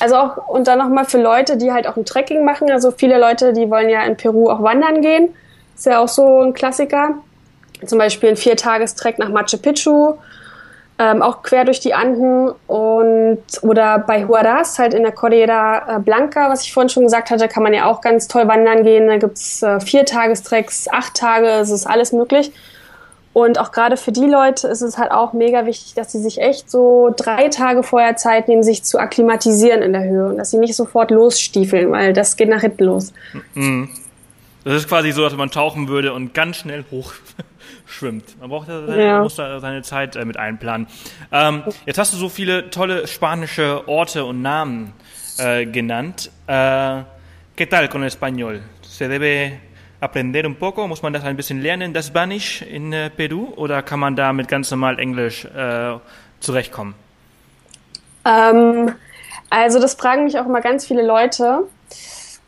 [0.00, 2.70] Also auch, und dann nochmal für Leute, die halt auch ein Trekking machen.
[2.70, 5.34] Also viele Leute, die wollen ja in Peru auch wandern gehen.
[5.76, 7.10] Ist ja auch so ein Klassiker.
[7.84, 10.14] Zum Beispiel ein Viertagestrek nach Machu Picchu,
[10.98, 15.98] ähm, auch quer durch die Anden und oder bei Huaraz, halt in der Cordillera äh,
[15.98, 19.08] Blanca, was ich vorhin schon gesagt hatte, kann man ja auch ganz toll wandern gehen.
[19.08, 22.52] Da gibt's äh, Viertagestreks, acht Tage, es ist alles möglich.
[23.34, 26.40] Und auch gerade für die Leute ist es halt auch mega wichtig, dass sie sich
[26.40, 30.52] echt so drei Tage vorher Zeit nehmen, sich zu akklimatisieren in der Höhe und dass
[30.52, 33.12] sie nicht sofort losstiefeln, weil das geht nach hinten los.
[33.54, 33.90] Mhm.
[34.64, 37.12] Das ist quasi so, dass man tauchen würde und ganz schnell hoch.
[37.86, 38.38] schwimmt.
[38.40, 39.22] Man braucht da, ja.
[39.22, 40.86] muss da seine Zeit äh, mit einplanen.
[41.32, 44.92] Ähm, jetzt hast du so viele tolle spanische Orte und Namen
[45.38, 46.30] äh, genannt.
[46.46, 47.02] Äh,
[47.56, 48.62] ¿Qué tal con el español?
[48.82, 49.60] ¿Se debe
[50.04, 50.86] aprender un poco?
[50.86, 53.48] Muss man das ein bisschen lernen, das Spanisch in äh, Peru?
[53.56, 55.94] Oder kann man da mit ganz normal Englisch äh,
[56.40, 56.94] zurechtkommen?
[58.24, 58.92] Ähm,
[59.50, 61.64] also das fragen mich auch immer ganz viele Leute.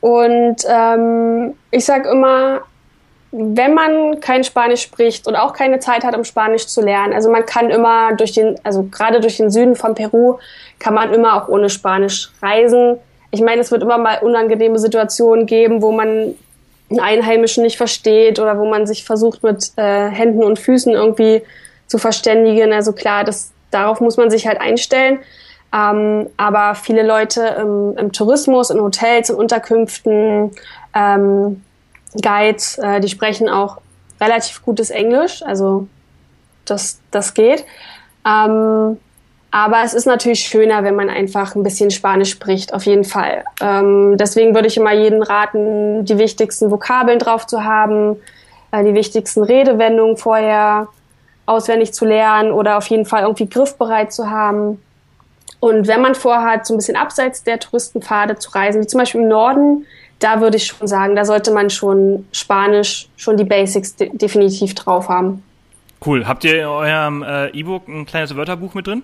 [0.00, 2.60] Und ähm, ich sage immer,
[3.32, 7.30] wenn man kein Spanisch spricht und auch keine Zeit hat, um Spanisch zu lernen, also
[7.30, 10.38] man kann immer durch den, also gerade durch den Süden von Peru,
[10.78, 12.98] kann man immer auch ohne Spanisch reisen.
[13.30, 16.34] Ich meine, es wird immer mal unangenehme Situationen geben, wo man
[16.90, 21.42] Einheimischen nicht versteht oder wo man sich versucht mit äh, Händen und Füßen irgendwie
[21.86, 22.72] zu verständigen.
[22.72, 25.18] Also klar, das, darauf muss man sich halt einstellen.
[25.74, 30.52] Ähm, aber viele Leute im, im, Tourismus, in Hotels, in Unterkünften,
[30.94, 31.62] ähm,
[32.22, 33.78] Guides, äh, die sprechen auch
[34.20, 35.88] relativ gutes Englisch, also
[36.64, 37.64] das, das geht.
[38.24, 38.98] Ähm,
[39.56, 43.42] aber es ist natürlich schöner, wenn man einfach ein bisschen Spanisch spricht, auf jeden Fall.
[43.62, 48.16] Ähm, deswegen würde ich immer jeden raten, die wichtigsten Vokabeln drauf zu haben,
[48.70, 50.88] äh, die wichtigsten Redewendungen vorher
[51.46, 54.78] auswendig zu lernen oder auf jeden Fall irgendwie griffbereit zu haben.
[55.58, 59.22] Und wenn man vorhat, so ein bisschen abseits der Touristenpfade zu reisen, wie zum Beispiel
[59.22, 59.86] im Norden,
[60.18, 64.74] da würde ich schon sagen, da sollte man schon Spanisch, schon die Basics de definitiv
[64.74, 65.42] drauf haben.
[66.04, 66.26] Cool.
[66.26, 69.02] Habt ihr in eurem äh, E-Book ein kleines Wörterbuch mit drin?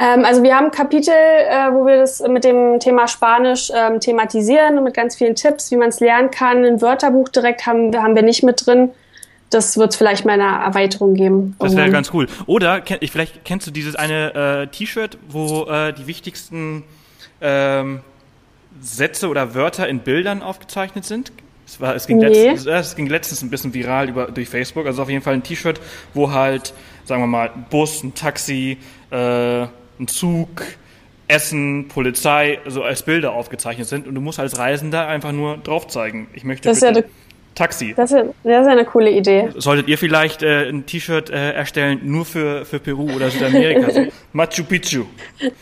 [0.00, 4.78] Ähm, also wir haben Kapitel, äh, wo wir das mit dem Thema Spanisch ähm, thematisieren
[4.78, 6.64] und mit ganz vielen Tipps, wie man es lernen kann.
[6.64, 8.90] Ein Wörterbuch direkt haben, haben wir nicht mit drin
[9.50, 11.56] das wird es vielleicht mal eine Erweiterung geben.
[11.58, 12.28] Das wäre ganz cool.
[12.46, 16.84] Oder vielleicht kennst du dieses eine äh, T-Shirt, wo äh, die wichtigsten
[17.40, 18.00] ähm,
[18.80, 21.32] Sätze oder Wörter in Bildern aufgezeichnet sind?
[21.66, 22.26] Es, war, es, ging nee.
[22.26, 24.86] letztens, es ging letztens ein bisschen viral über, durch Facebook.
[24.86, 25.80] Also auf jeden Fall ein T-Shirt,
[26.14, 26.72] wo halt,
[27.04, 28.78] sagen wir mal, ein Bus, ein Taxi,
[29.10, 29.66] äh,
[30.00, 30.64] ein Zug,
[31.28, 34.08] Essen, Polizei, so als Bilder aufgezeichnet sind.
[34.08, 36.28] Und du musst als Reisender einfach nur drauf zeigen.
[36.34, 37.02] Ich möchte das ist ja
[37.54, 37.94] Taxi.
[37.96, 39.50] Das ist, das ist eine coole Idee.
[39.56, 44.06] Solltet ihr vielleicht äh, ein T-Shirt äh, erstellen, nur für, für Peru oder Südamerika, so
[44.32, 45.04] Machu Picchu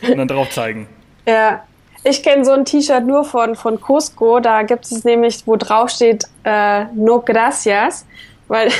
[0.07, 0.87] und dann drauf zeigen.
[1.27, 1.63] Ja,
[2.03, 5.89] ich kenne so ein T-Shirt nur von, von Cusco, da gibt es nämlich, wo drauf
[5.89, 8.05] steht, äh, no gracias,
[8.47, 8.71] weil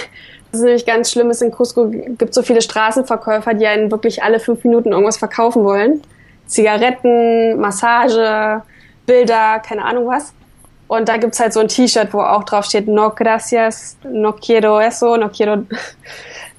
[0.51, 4.23] das ist nämlich ganz schlimm ist, in Cusco gibt so viele Straßenverkäufer, die einen wirklich
[4.23, 6.01] alle fünf Minuten irgendwas verkaufen wollen.
[6.47, 8.63] Zigaretten, Massage,
[9.05, 10.33] Bilder, keine Ahnung was.
[10.87, 14.79] Und da gibt's halt so ein T-Shirt, wo auch drauf steht, no gracias, no quiero
[14.79, 15.57] eso, no quiero.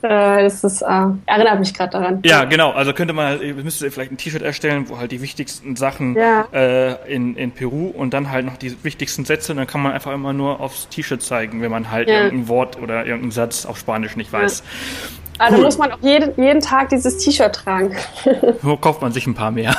[0.02, 2.20] Äh, das ist, äh, erinnert mich gerade daran.
[2.24, 2.70] Ja, genau.
[2.70, 6.46] Also könnte man, müsste vielleicht ein T-Shirt erstellen, wo halt die wichtigsten Sachen ja.
[6.52, 9.52] äh, in, in Peru und dann halt noch die wichtigsten Sätze.
[9.52, 12.24] Und dann kann man einfach immer nur aufs T-Shirt zeigen, wenn man halt ja.
[12.24, 14.60] irgendein Wort oder irgendeinen Satz auf Spanisch nicht weiß.
[14.60, 15.44] Ja.
[15.44, 15.64] Also cool.
[15.64, 17.94] muss man auch jeden, jeden Tag dieses T-Shirt tragen.
[18.62, 19.74] Wo kauft man sich ein paar mehr?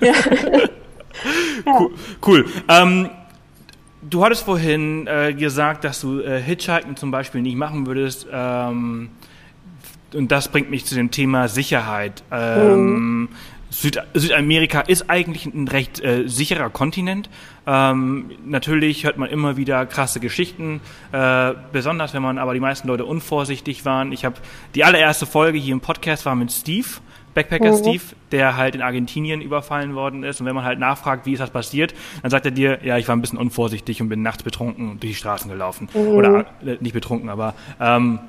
[0.00, 0.12] Ja.
[1.66, 1.90] cool.
[2.26, 2.46] cool.
[2.68, 3.10] Ähm,
[4.10, 8.26] Du hattest vorhin äh, gesagt, dass du äh, Hitchhiken zum Beispiel nicht machen würdest.
[8.30, 9.10] Ähm,
[10.14, 12.22] und das bringt mich zu dem Thema Sicherheit.
[12.30, 13.28] Ähm, mhm.
[13.70, 17.28] Süd Südamerika ist eigentlich ein recht äh, sicherer Kontinent.
[17.66, 20.80] Ähm, natürlich hört man immer wieder krasse Geschichten,
[21.12, 24.12] äh, besonders wenn man aber die meisten Leute unvorsichtig waren.
[24.12, 24.36] Ich habe
[24.76, 26.86] die allererste Folge hier im Podcast war mit Steve
[27.34, 27.76] Backpacker mhm.
[27.76, 30.40] Steve, der halt in Argentinien überfallen worden ist.
[30.40, 33.08] Und wenn man halt nachfragt, wie ist das passiert, dann sagt er dir, ja, ich
[33.08, 35.88] war ein bisschen unvorsichtig und bin nachts betrunken durch die Straßen gelaufen.
[35.92, 36.08] Mhm.
[36.08, 38.20] Oder äh, nicht betrunken, aber ähm,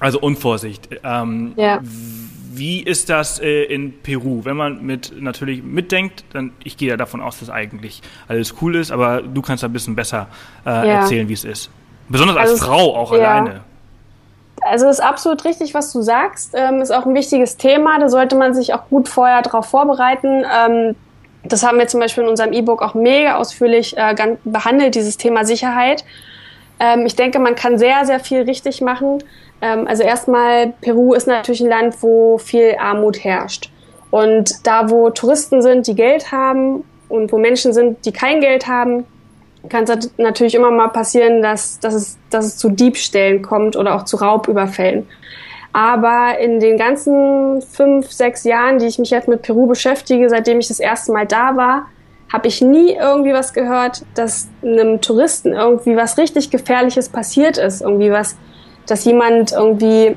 [0.00, 0.88] also Unvorsicht.
[1.02, 1.80] Ähm, ja.
[1.82, 4.44] Wie ist das äh, in Peru?
[4.44, 8.76] Wenn man mit natürlich mitdenkt, dann ich gehe ja davon aus, dass eigentlich alles cool
[8.76, 10.28] ist, aber du kannst da ein bisschen besser
[10.64, 10.84] äh, ja.
[11.00, 11.70] erzählen, wie es ist.
[12.08, 13.18] Besonders als also, Frau auch ja.
[13.18, 13.60] alleine
[14.64, 16.54] also ist absolut richtig, was du sagst.
[16.54, 17.98] Ähm, ist auch ein wichtiges Thema.
[17.98, 20.44] Da sollte man sich auch gut vorher darauf vorbereiten.
[20.44, 20.96] Ähm,
[21.44, 25.44] das haben wir zum Beispiel in unserem E-Book auch mega ausführlich äh, behandelt, dieses Thema
[25.44, 26.04] Sicherheit.
[26.80, 29.22] Ähm, ich denke, man kann sehr, sehr viel richtig machen.
[29.60, 33.70] Ähm, also erstmal, Peru ist natürlich ein Land, wo viel Armut herrscht.
[34.10, 38.66] Und da, wo Touristen sind, die Geld haben und wo Menschen sind, die kein Geld
[38.66, 39.04] haben,
[39.68, 43.94] kann es natürlich immer mal passieren, dass, dass, es, dass es zu Diebstählen kommt oder
[43.94, 45.08] auch zu Raubüberfällen.
[45.72, 50.60] Aber in den ganzen fünf, sechs Jahren, die ich mich jetzt mit Peru beschäftige, seitdem
[50.60, 51.86] ich das erste Mal da war,
[52.32, 57.82] habe ich nie irgendwie was gehört, dass einem Touristen irgendwie was richtig Gefährliches passiert ist.
[57.82, 58.36] Irgendwie was,
[58.86, 60.16] dass jemand irgendwie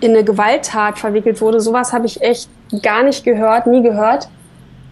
[0.00, 1.60] in eine Gewalttat verwickelt wurde.
[1.60, 2.50] Sowas habe ich echt
[2.82, 4.28] gar nicht gehört, nie gehört.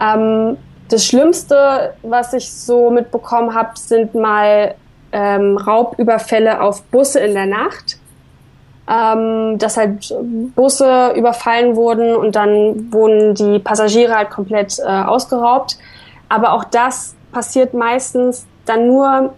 [0.01, 0.57] Ähm,
[0.89, 4.75] das Schlimmste, was ich so mitbekommen habe, sind mal
[5.13, 7.99] ähm, Raubüberfälle auf Busse in der Nacht.
[8.87, 10.15] ähm, dass halt
[10.55, 15.79] Busse überfallen wurden und dann wurden die Passagiere halt komplett äh, ausgeraubt.
[16.29, 19.35] Aber auch das passiert meistens dann nur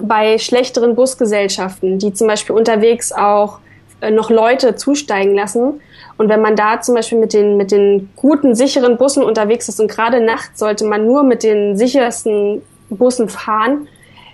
[0.00, 3.58] bei schlechteren Busgesellschaften, die zum Beispiel unterwegs auch
[4.00, 5.80] äh, noch Leute zusteigen lassen.
[6.18, 9.80] Und wenn man da zum Beispiel mit den, mit den guten, sicheren Bussen unterwegs ist
[9.80, 13.88] und gerade nachts sollte man nur mit den sichersten Bussen fahren,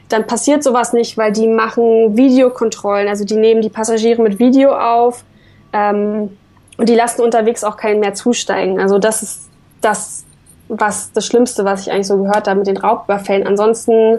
[0.08, 3.08] dann passiert sowas nicht, weil die machen Videokontrollen.
[3.08, 5.24] Also die nehmen die Passagiere mit Video auf
[5.72, 6.36] ähm,
[6.76, 8.80] und die lassen unterwegs auch keinen mehr zusteigen.
[8.80, 9.48] Also das ist
[9.80, 10.24] das,
[10.68, 13.46] was das Schlimmste, was ich eigentlich so gehört habe mit den Raubüberfällen.
[13.46, 14.18] Ansonsten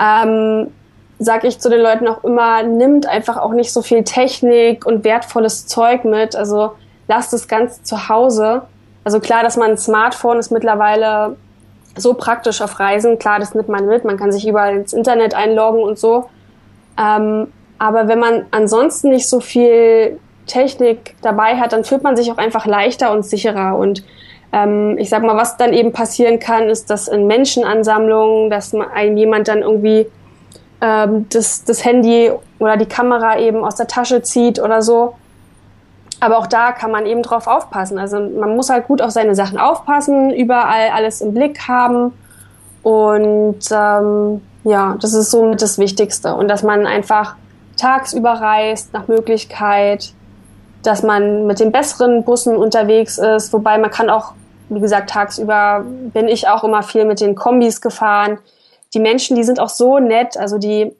[0.00, 0.70] ähm,
[1.18, 5.04] sage ich zu den Leuten auch immer, nimmt einfach auch nicht so viel Technik und
[5.04, 6.36] wertvolles Zeug mit.
[6.36, 6.72] Also
[7.08, 8.62] lasst das Ganze zu Hause.
[9.04, 11.36] Also klar, dass man ein Smartphone ist mittlerweile
[11.96, 13.18] so praktisch auf Reisen.
[13.18, 14.04] Klar, das nimmt man mit.
[14.04, 16.28] Man kann sich überall ins Internet einloggen und so.
[16.98, 22.30] Ähm, aber wenn man ansonsten nicht so viel Technik dabei hat, dann fühlt man sich
[22.32, 23.76] auch einfach leichter und sicherer.
[23.76, 24.04] Und
[24.54, 28.88] ähm, ich sag mal, was dann eben passieren kann, ist, dass in Menschenansammlungen, dass man,
[28.92, 30.06] ein jemand dann irgendwie
[30.80, 32.30] ähm, das, das Handy
[32.60, 35.14] oder die Kamera eben aus der Tasche zieht oder so.
[36.20, 37.98] Aber auch da kann man eben drauf aufpassen.
[37.98, 42.12] Also man muss halt gut auf seine Sachen aufpassen, überall alles im Blick haben.
[42.84, 46.36] Und ähm, ja, das ist somit das Wichtigste.
[46.36, 47.34] Und dass man einfach
[47.76, 50.12] tagsüber reist, nach Möglichkeit,
[50.84, 53.52] dass man mit den besseren Bussen unterwegs ist.
[53.52, 54.34] Wobei man kann auch,
[54.68, 58.38] wie gesagt, tagsüber bin ich auch immer viel mit den Kombis gefahren
[58.94, 60.36] die Menschen, die sind auch so nett.
[60.36, 60.94] Also die,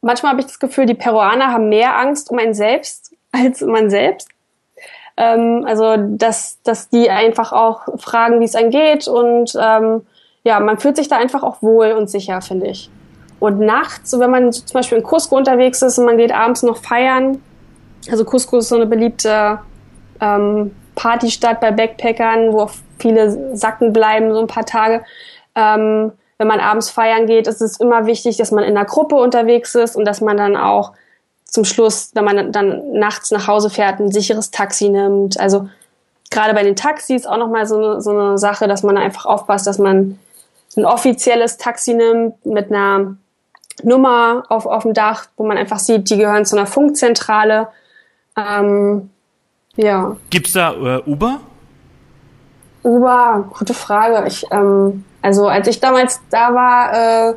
[0.00, 3.70] manchmal habe ich das Gefühl, die Peruaner haben mehr Angst um einen selbst als um
[3.70, 4.28] man selbst.
[5.16, 10.06] Ähm, also, dass, dass die einfach auch fragen, wie es einem geht und ähm,
[10.44, 12.90] ja, man fühlt sich da einfach auch wohl und sicher, finde ich.
[13.38, 16.78] Und nachts, wenn man zum Beispiel in Cusco unterwegs ist und man geht abends noch
[16.78, 17.42] feiern,
[18.10, 19.60] also Cusco ist so eine beliebte
[20.20, 25.04] ähm, Partystadt bei Backpackern, wo viele Sacken bleiben, so ein paar Tage.
[25.56, 29.16] Ähm, wenn man abends feiern geht, ist es immer wichtig, dass man in einer Gruppe
[29.16, 30.92] unterwegs ist und dass man dann auch
[31.44, 35.40] zum Schluss, wenn man dann nachts nach Hause fährt, ein sicheres Taxi nimmt.
[35.40, 35.68] Also
[36.30, 39.66] gerade bei den Taxis auch nochmal so eine, so eine Sache, dass man einfach aufpasst,
[39.66, 40.20] dass man
[40.76, 43.16] ein offizielles Taxi nimmt mit einer
[43.82, 47.68] Nummer auf, auf dem Dach, wo man einfach sieht, die gehören zu einer Funkzentrale.
[48.36, 49.10] Ähm,
[49.76, 50.16] ja.
[50.30, 51.40] Gibt's da äh, Uber?
[52.82, 54.26] Uber, gute Frage.
[54.26, 57.34] Ich, ähm, also als ich damals da war, äh,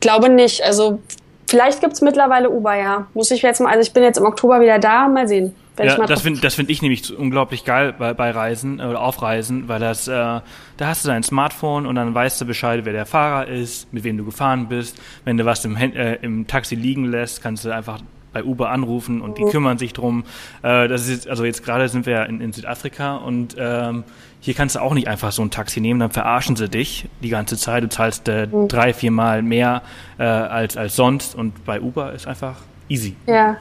[0.00, 0.62] glaube nicht.
[0.62, 1.00] Also
[1.48, 3.06] vielleicht gibt's mittlerweile Uber, ja.
[3.14, 5.54] Muss ich jetzt mal, also ich bin jetzt im Oktober wieder da, mal sehen.
[5.76, 9.66] Ja, das finde das find ich nämlich unglaublich geil bei, bei Reisen oder auf Reisen,
[9.66, 10.42] weil das, äh, da
[10.80, 14.16] hast du dein Smartphone und dann weißt du Bescheid, wer der Fahrer ist, mit wem
[14.16, 14.96] du gefahren bist.
[15.24, 17.98] Wenn du was im, äh, im Taxi liegen lässt, kannst du einfach
[18.34, 19.50] bei Uber anrufen und die mhm.
[19.50, 20.24] kümmern sich drum.
[20.62, 24.04] Äh, das ist jetzt, also jetzt gerade sind wir in, in Südafrika und ähm,
[24.40, 27.30] hier kannst du auch nicht einfach so ein Taxi nehmen, dann verarschen sie dich die
[27.30, 27.82] ganze Zeit.
[27.82, 28.68] Du zahlst äh, mhm.
[28.68, 29.80] drei, vier Mal mehr
[30.18, 32.56] äh, als, als sonst und bei Uber ist einfach
[32.88, 33.16] easy.
[33.26, 33.56] Ja.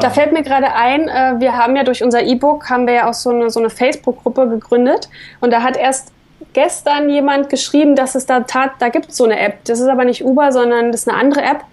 [0.00, 3.10] Da fällt mir gerade ein, äh, wir haben ja durch unser E-Book, haben wir ja
[3.10, 5.08] auch so eine, so eine Facebook-Gruppe gegründet
[5.40, 6.12] und da hat erst
[6.52, 9.64] gestern jemand geschrieben, dass es da tat, da gibt es so eine App.
[9.64, 11.64] Das ist aber nicht Uber, sondern das ist eine andere App.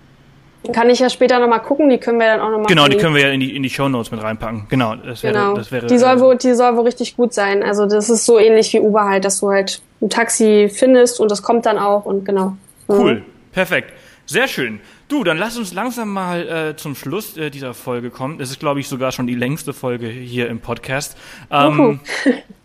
[0.71, 2.67] Kann ich ja später nochmal gucken, die können wir dann auch nochmal.
[2.67, 4.67] Genau, die können wir ja in die, in die Show Notes mit reinpacken.
[4.69, 5.55] Genau, das wäre, genau.
[5.55, 5.87] das wäre.
[5.87, 7.63] Die soll, wohl, die soll wohl richtig gut sein.
[7.63, 11.31] Also das ist so ähnlich wie Uber halt, dass du halt ein Taxi findest und
[11.31, 12.55] das kommt dann auch und genau.
[12.87, 12.95] Mhm.
[12.95, 13.91] Cool, perfekt.
[14.27, 14.79] Sehr schön.
[15.07, 18.39] Du, dann lass uns langsam mal äh, zum Schluss äh, dieser Folge kommen.
[18.39, 21.17] Es ist, glaube ich, sogar schon die längste Folge hier im Podcast.
[21.49, 21.99] Ähm,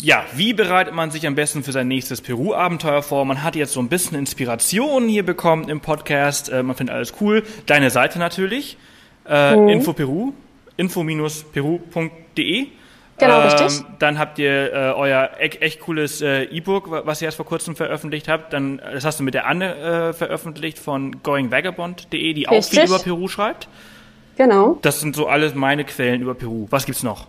[0.00, 3.24] ja, wie bereitet man sich am besten für sein nächstes Peru-Abenteuer vor?
[3.24, 6.50] Man hat jetzt so ein bisschen Inspiration hier bekommen im Podcast.
[6.50, 7.42] Äh, man findet alles cool.
[7.66, 8.76] Deine Seite natürlich.
[9.26, 9.68] Äh, mhm.
[9.68, 10.32] Info Peru.
[10.76, 12.66] info-peru.de.
[13.18, 13.84] Genau, ähm, richtig.
[13.98, 17.74] Dann habt ihr äh, euer e echt cooles äh, E-Book, was ihr erst vor kurzem
[17.74, 18.52] veröffentlicht habt.
[18.52, 22.48] Dann, das hast du mit der Anne äh, veröffentlicht von goingvagabond.de, die richtig.
[22.48, 23.68] auch viel über Peru schreibt.
[24.36, 24.78] Genau.
[24.82, 26.66] Das sind so alles meine Quellen über Peru.
[26.68, 27.26] Was gibt's noch?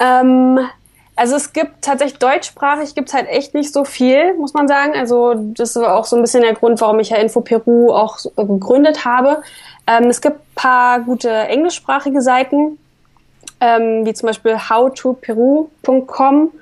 [0.00, 0.58] Ähm,
[1.20, 4.94] also es gibt tatsächlich deutschsprachig gibt es halt echt nicht so viel, muss man sagen.
[4.96, 8.16] Also das ist auch so ein bisschen der Grund, warum ich ja Info Peru auch
[8.36, 9.42] gegründet habe.
[9.86, 12.78] Ähm, es gibt paar gute englischsprachige Seiten,
[13.60, 16.52] ähm, wie zum Beispiel howtoperu.com.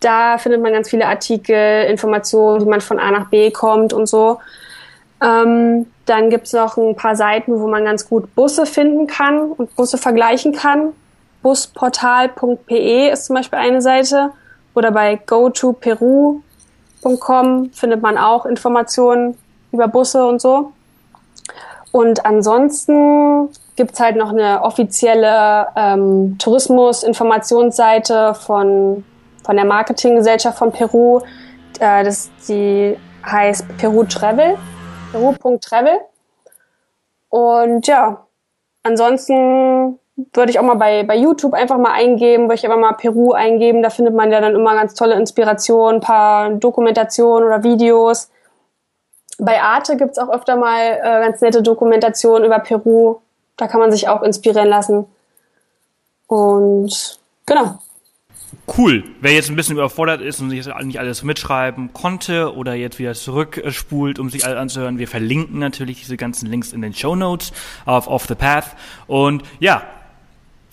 [0.00, 4.06] Da findet man ganz viele Artikel, Informationen, wie man von A nach B kommt und
[4.06, 4.38] so.
[5.22, 9.52] Ähm, dann gibt es noch ein paar Seiten, wo man ganz gut Busse finden kann
[9.52, 10.94] und Busse vergleichen kann
[11.46, 14.32] busportal.pe ist zum Beispiel eine Seite
[14.74, 16.42] oder bei gotoperu.com
[17.72, 19.38] findet man auch Informationen
[19.70, 20.72] über Busse und so.
[21.92, 29.04] Und ansonsten gibt's halt noch eine offizielle ähm, Tourismus-Informationsseite von,
[29.44, 31.20] von der Marketinggesellschaft von Peru.
[31.78, 34.58] Äh, das, die heißt Peru Travel,
[35.12, 36.00] peru.travel.
[37.28, 38.26] Und ja,
[38.82, 42.92] ansonsten würde ich auch mal bei, bei YouTube einfach mal eingeben, würde ich einfach mal
[42.92, 43.82] Peru eingeben.
[43.82, 48.30] Da findet man ja dann immer ganz tolle Inspirationen, ein paar Dokumentationen oder Videos.
[49.38, 53.16] Bei Arte gibt's auch öfter mal äh, ganz nette Dokumentationen über Peru.
[53.58, 55.04] Da kann man sich auch inspirieren lassen.
[56.26, 57.78] Und genau.
[58.78, 59.04] Cool.
[59.20, 63.14] Wer jetzt ein bisschen überfordert ist und sich nicht alles mitschreiben konnte oder jetzt wieder
[63.14, 67.52] zurückspult, um sich alles anzuhören, wir verlinken natürlich diese ganzen Links in den Show Notes
[67.84, 68.76] auf Off the Path.
[69.06, 69.82] Und ja,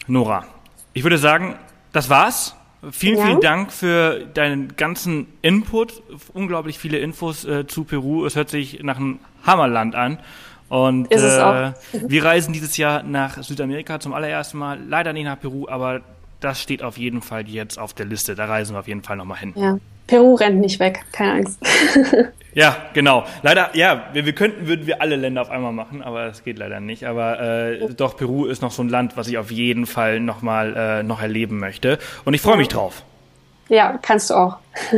[0.07, 0.45] Nora,
[0.93, 1.55] ich würde sagen,
[1.91, 2.55] das war's.
[2.91, 3.25] Vielen, ja.
[3.25, 6.03] vielen Dank für deinen ganzen Input.
[6.33, 8.25] Unglaublich viele Infos äh, zu Peru.
[8.25, 10.19] Es hört sich nach einem Hammerland an.
[10.67, 14.79] Und äh, wir reisen dieses Jahr nach Südamerika zum allerersten Mal.
[14.85, 16.01] Leider nicht nach Peru, aber
[16.39, 18.35] das steht auf jeden Fall jetzt auf der Liste.
[18.35, 19.53] Da reisen wir auf jeden Fall nochmal hin.
[19.55, 19.77] Ja.
[20.07, 21.59] Peru rennt nicht weg, keine Angst.
[22.53, 23.25] ja, genau.
[23.41, 26.57] Leider, ja, wir, wir, könnten, würden wir alle Länder auf einmal machen, aber das geht
[26.57, 27.05] leider nicht.
[27.05, 30.75] Aber äh, doch, Peru ist noch so ein Land, was ich auf jeden Fall nochmal
[30.75, 31.99] äh, noch erleben möchte.
[32.25, 33.03] Und ich freue mich drauf.
[33.69, 34.57] Ja, kannst du auch.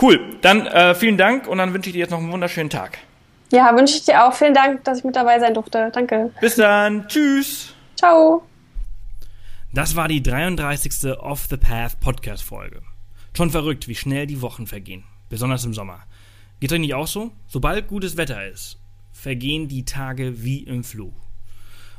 [0.00, 0.20] cool.
[0.42, 2.98] Dann äh, vielen Dank und dann wünsche ich dir jetzt noch einen wunderschönen Tag.
[3.50, 4.34] Ja, wünsche ich dir auch.
[4.34, 5.90] Vielen Dank, dass ich mit dabei sein durfte.
[5.92, 6.30] Danke.
[6.40, 7.08] Bis dann.
[7.08, 7.74] Tschüss.
[7.96, 8.42] Ciao.
[9.72, 11.18] Das war die 33.
[11.18, 12.80] Off the Path Podcast Folge.
[13.36, 16.00] Schon verrückt, wie schnell die Wochen vergehen, besonders im Sommer.
[16.60, 17.30] Geht euch nicht auch so?
[17.46, 18.80] Sobald gutes Wetter ist,
[19.12, 21.14] vergehen die Tage wie im Flug.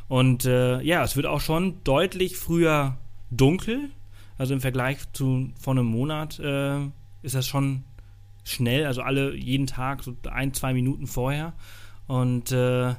[0.09, 2.97] Und äh, ja, es wird auch schon deutlich früher
[3.31, 3.91] dunkel.
[4.37, 6.79] Also im Vergleich zu vor einem Monat äh,
[7.21, 7.83] ist das schon
[8.43, 11.53] schnell, also alle jeden Tag so ein, zwei Minuten vorher.
[12.07, 12.95] Und äh,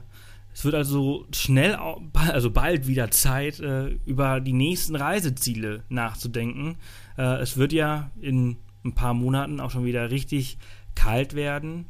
[0.52, 1.74] es wird also schnell,
[2.14, 6.76] also bald wieder Zeit, äh, über die nächsten Reiseziele nachzudenken.
[7.18, 10.58] Äh, es wird ja in ein paar Monaten auch schon wieder richtig
[11.00, 11.86] kalt werden.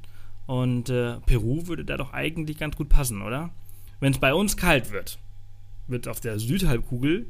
[0.46, 3.50] Und äh, Peru würde da doch eigentlich ganz gut passen, oder?
[3.98, 5.18] Wenn es bei uns kalt wird,
[5.86, 7.26] wird auf der Südhalbkugel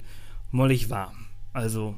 [0.50, 1.26] mollig warm.
[1.52, 1.96] Also,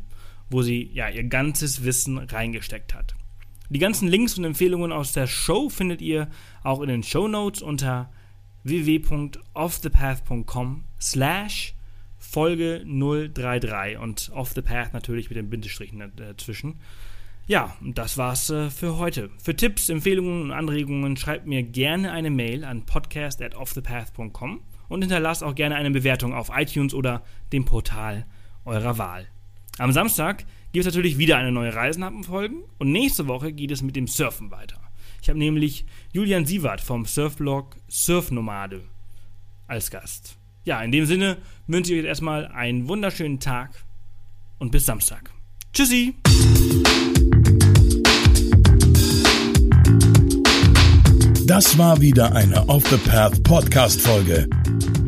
[0.50, 3.16] wo sie ja ihr ganzes Wissen reingesteckt hat.
[3.70, 6.30] Die ganzen Links und Empfehlungen aus der Show findet ihr
[6.64, 8.10] auch in den Show Notes unter
[8.64, 11.76] www.offthepath.com slash
[12.18, 16.80] Folge 033 und off the path natürlich mit den Bindestrichen dazwischen.
[17.46, 19.30] Ja, das war's äh, für heute.
[19.42, 24.60] Für Tipps, Empfehlungen und Anregungen schreibt mir gerne eine Mail an podcast at offthepath.com
[24.90, 28.26] und hinterlasst auch gerne eine Bewertung auf iTunes oder dem Portal
[28.66, 29.28] eurer Wahl.
[29.78, 33.96] Am Samstag gibt es natürlich wieder eine neue Reisenhappenfolge und nächste Woche geht es mit
[33.96, 34.80] dem Surfen weiter.
[35.22, 38.82] Ich habe nämlich Julian Sievert vom Surfblog Surfnomade
[39.68, 40.38] als Gast.
[40.66, 41.38] Ja, in dem Sinne
[41.68, 43.86] wünsche ich euch erstmal einen wunderschönen Tag
[44.60, 45.32] und bis Samstag.
[45.74, 46.16] Tschüssi!
[51.46, 54.50] Das war wieder eine Off the Path Podcast Folge.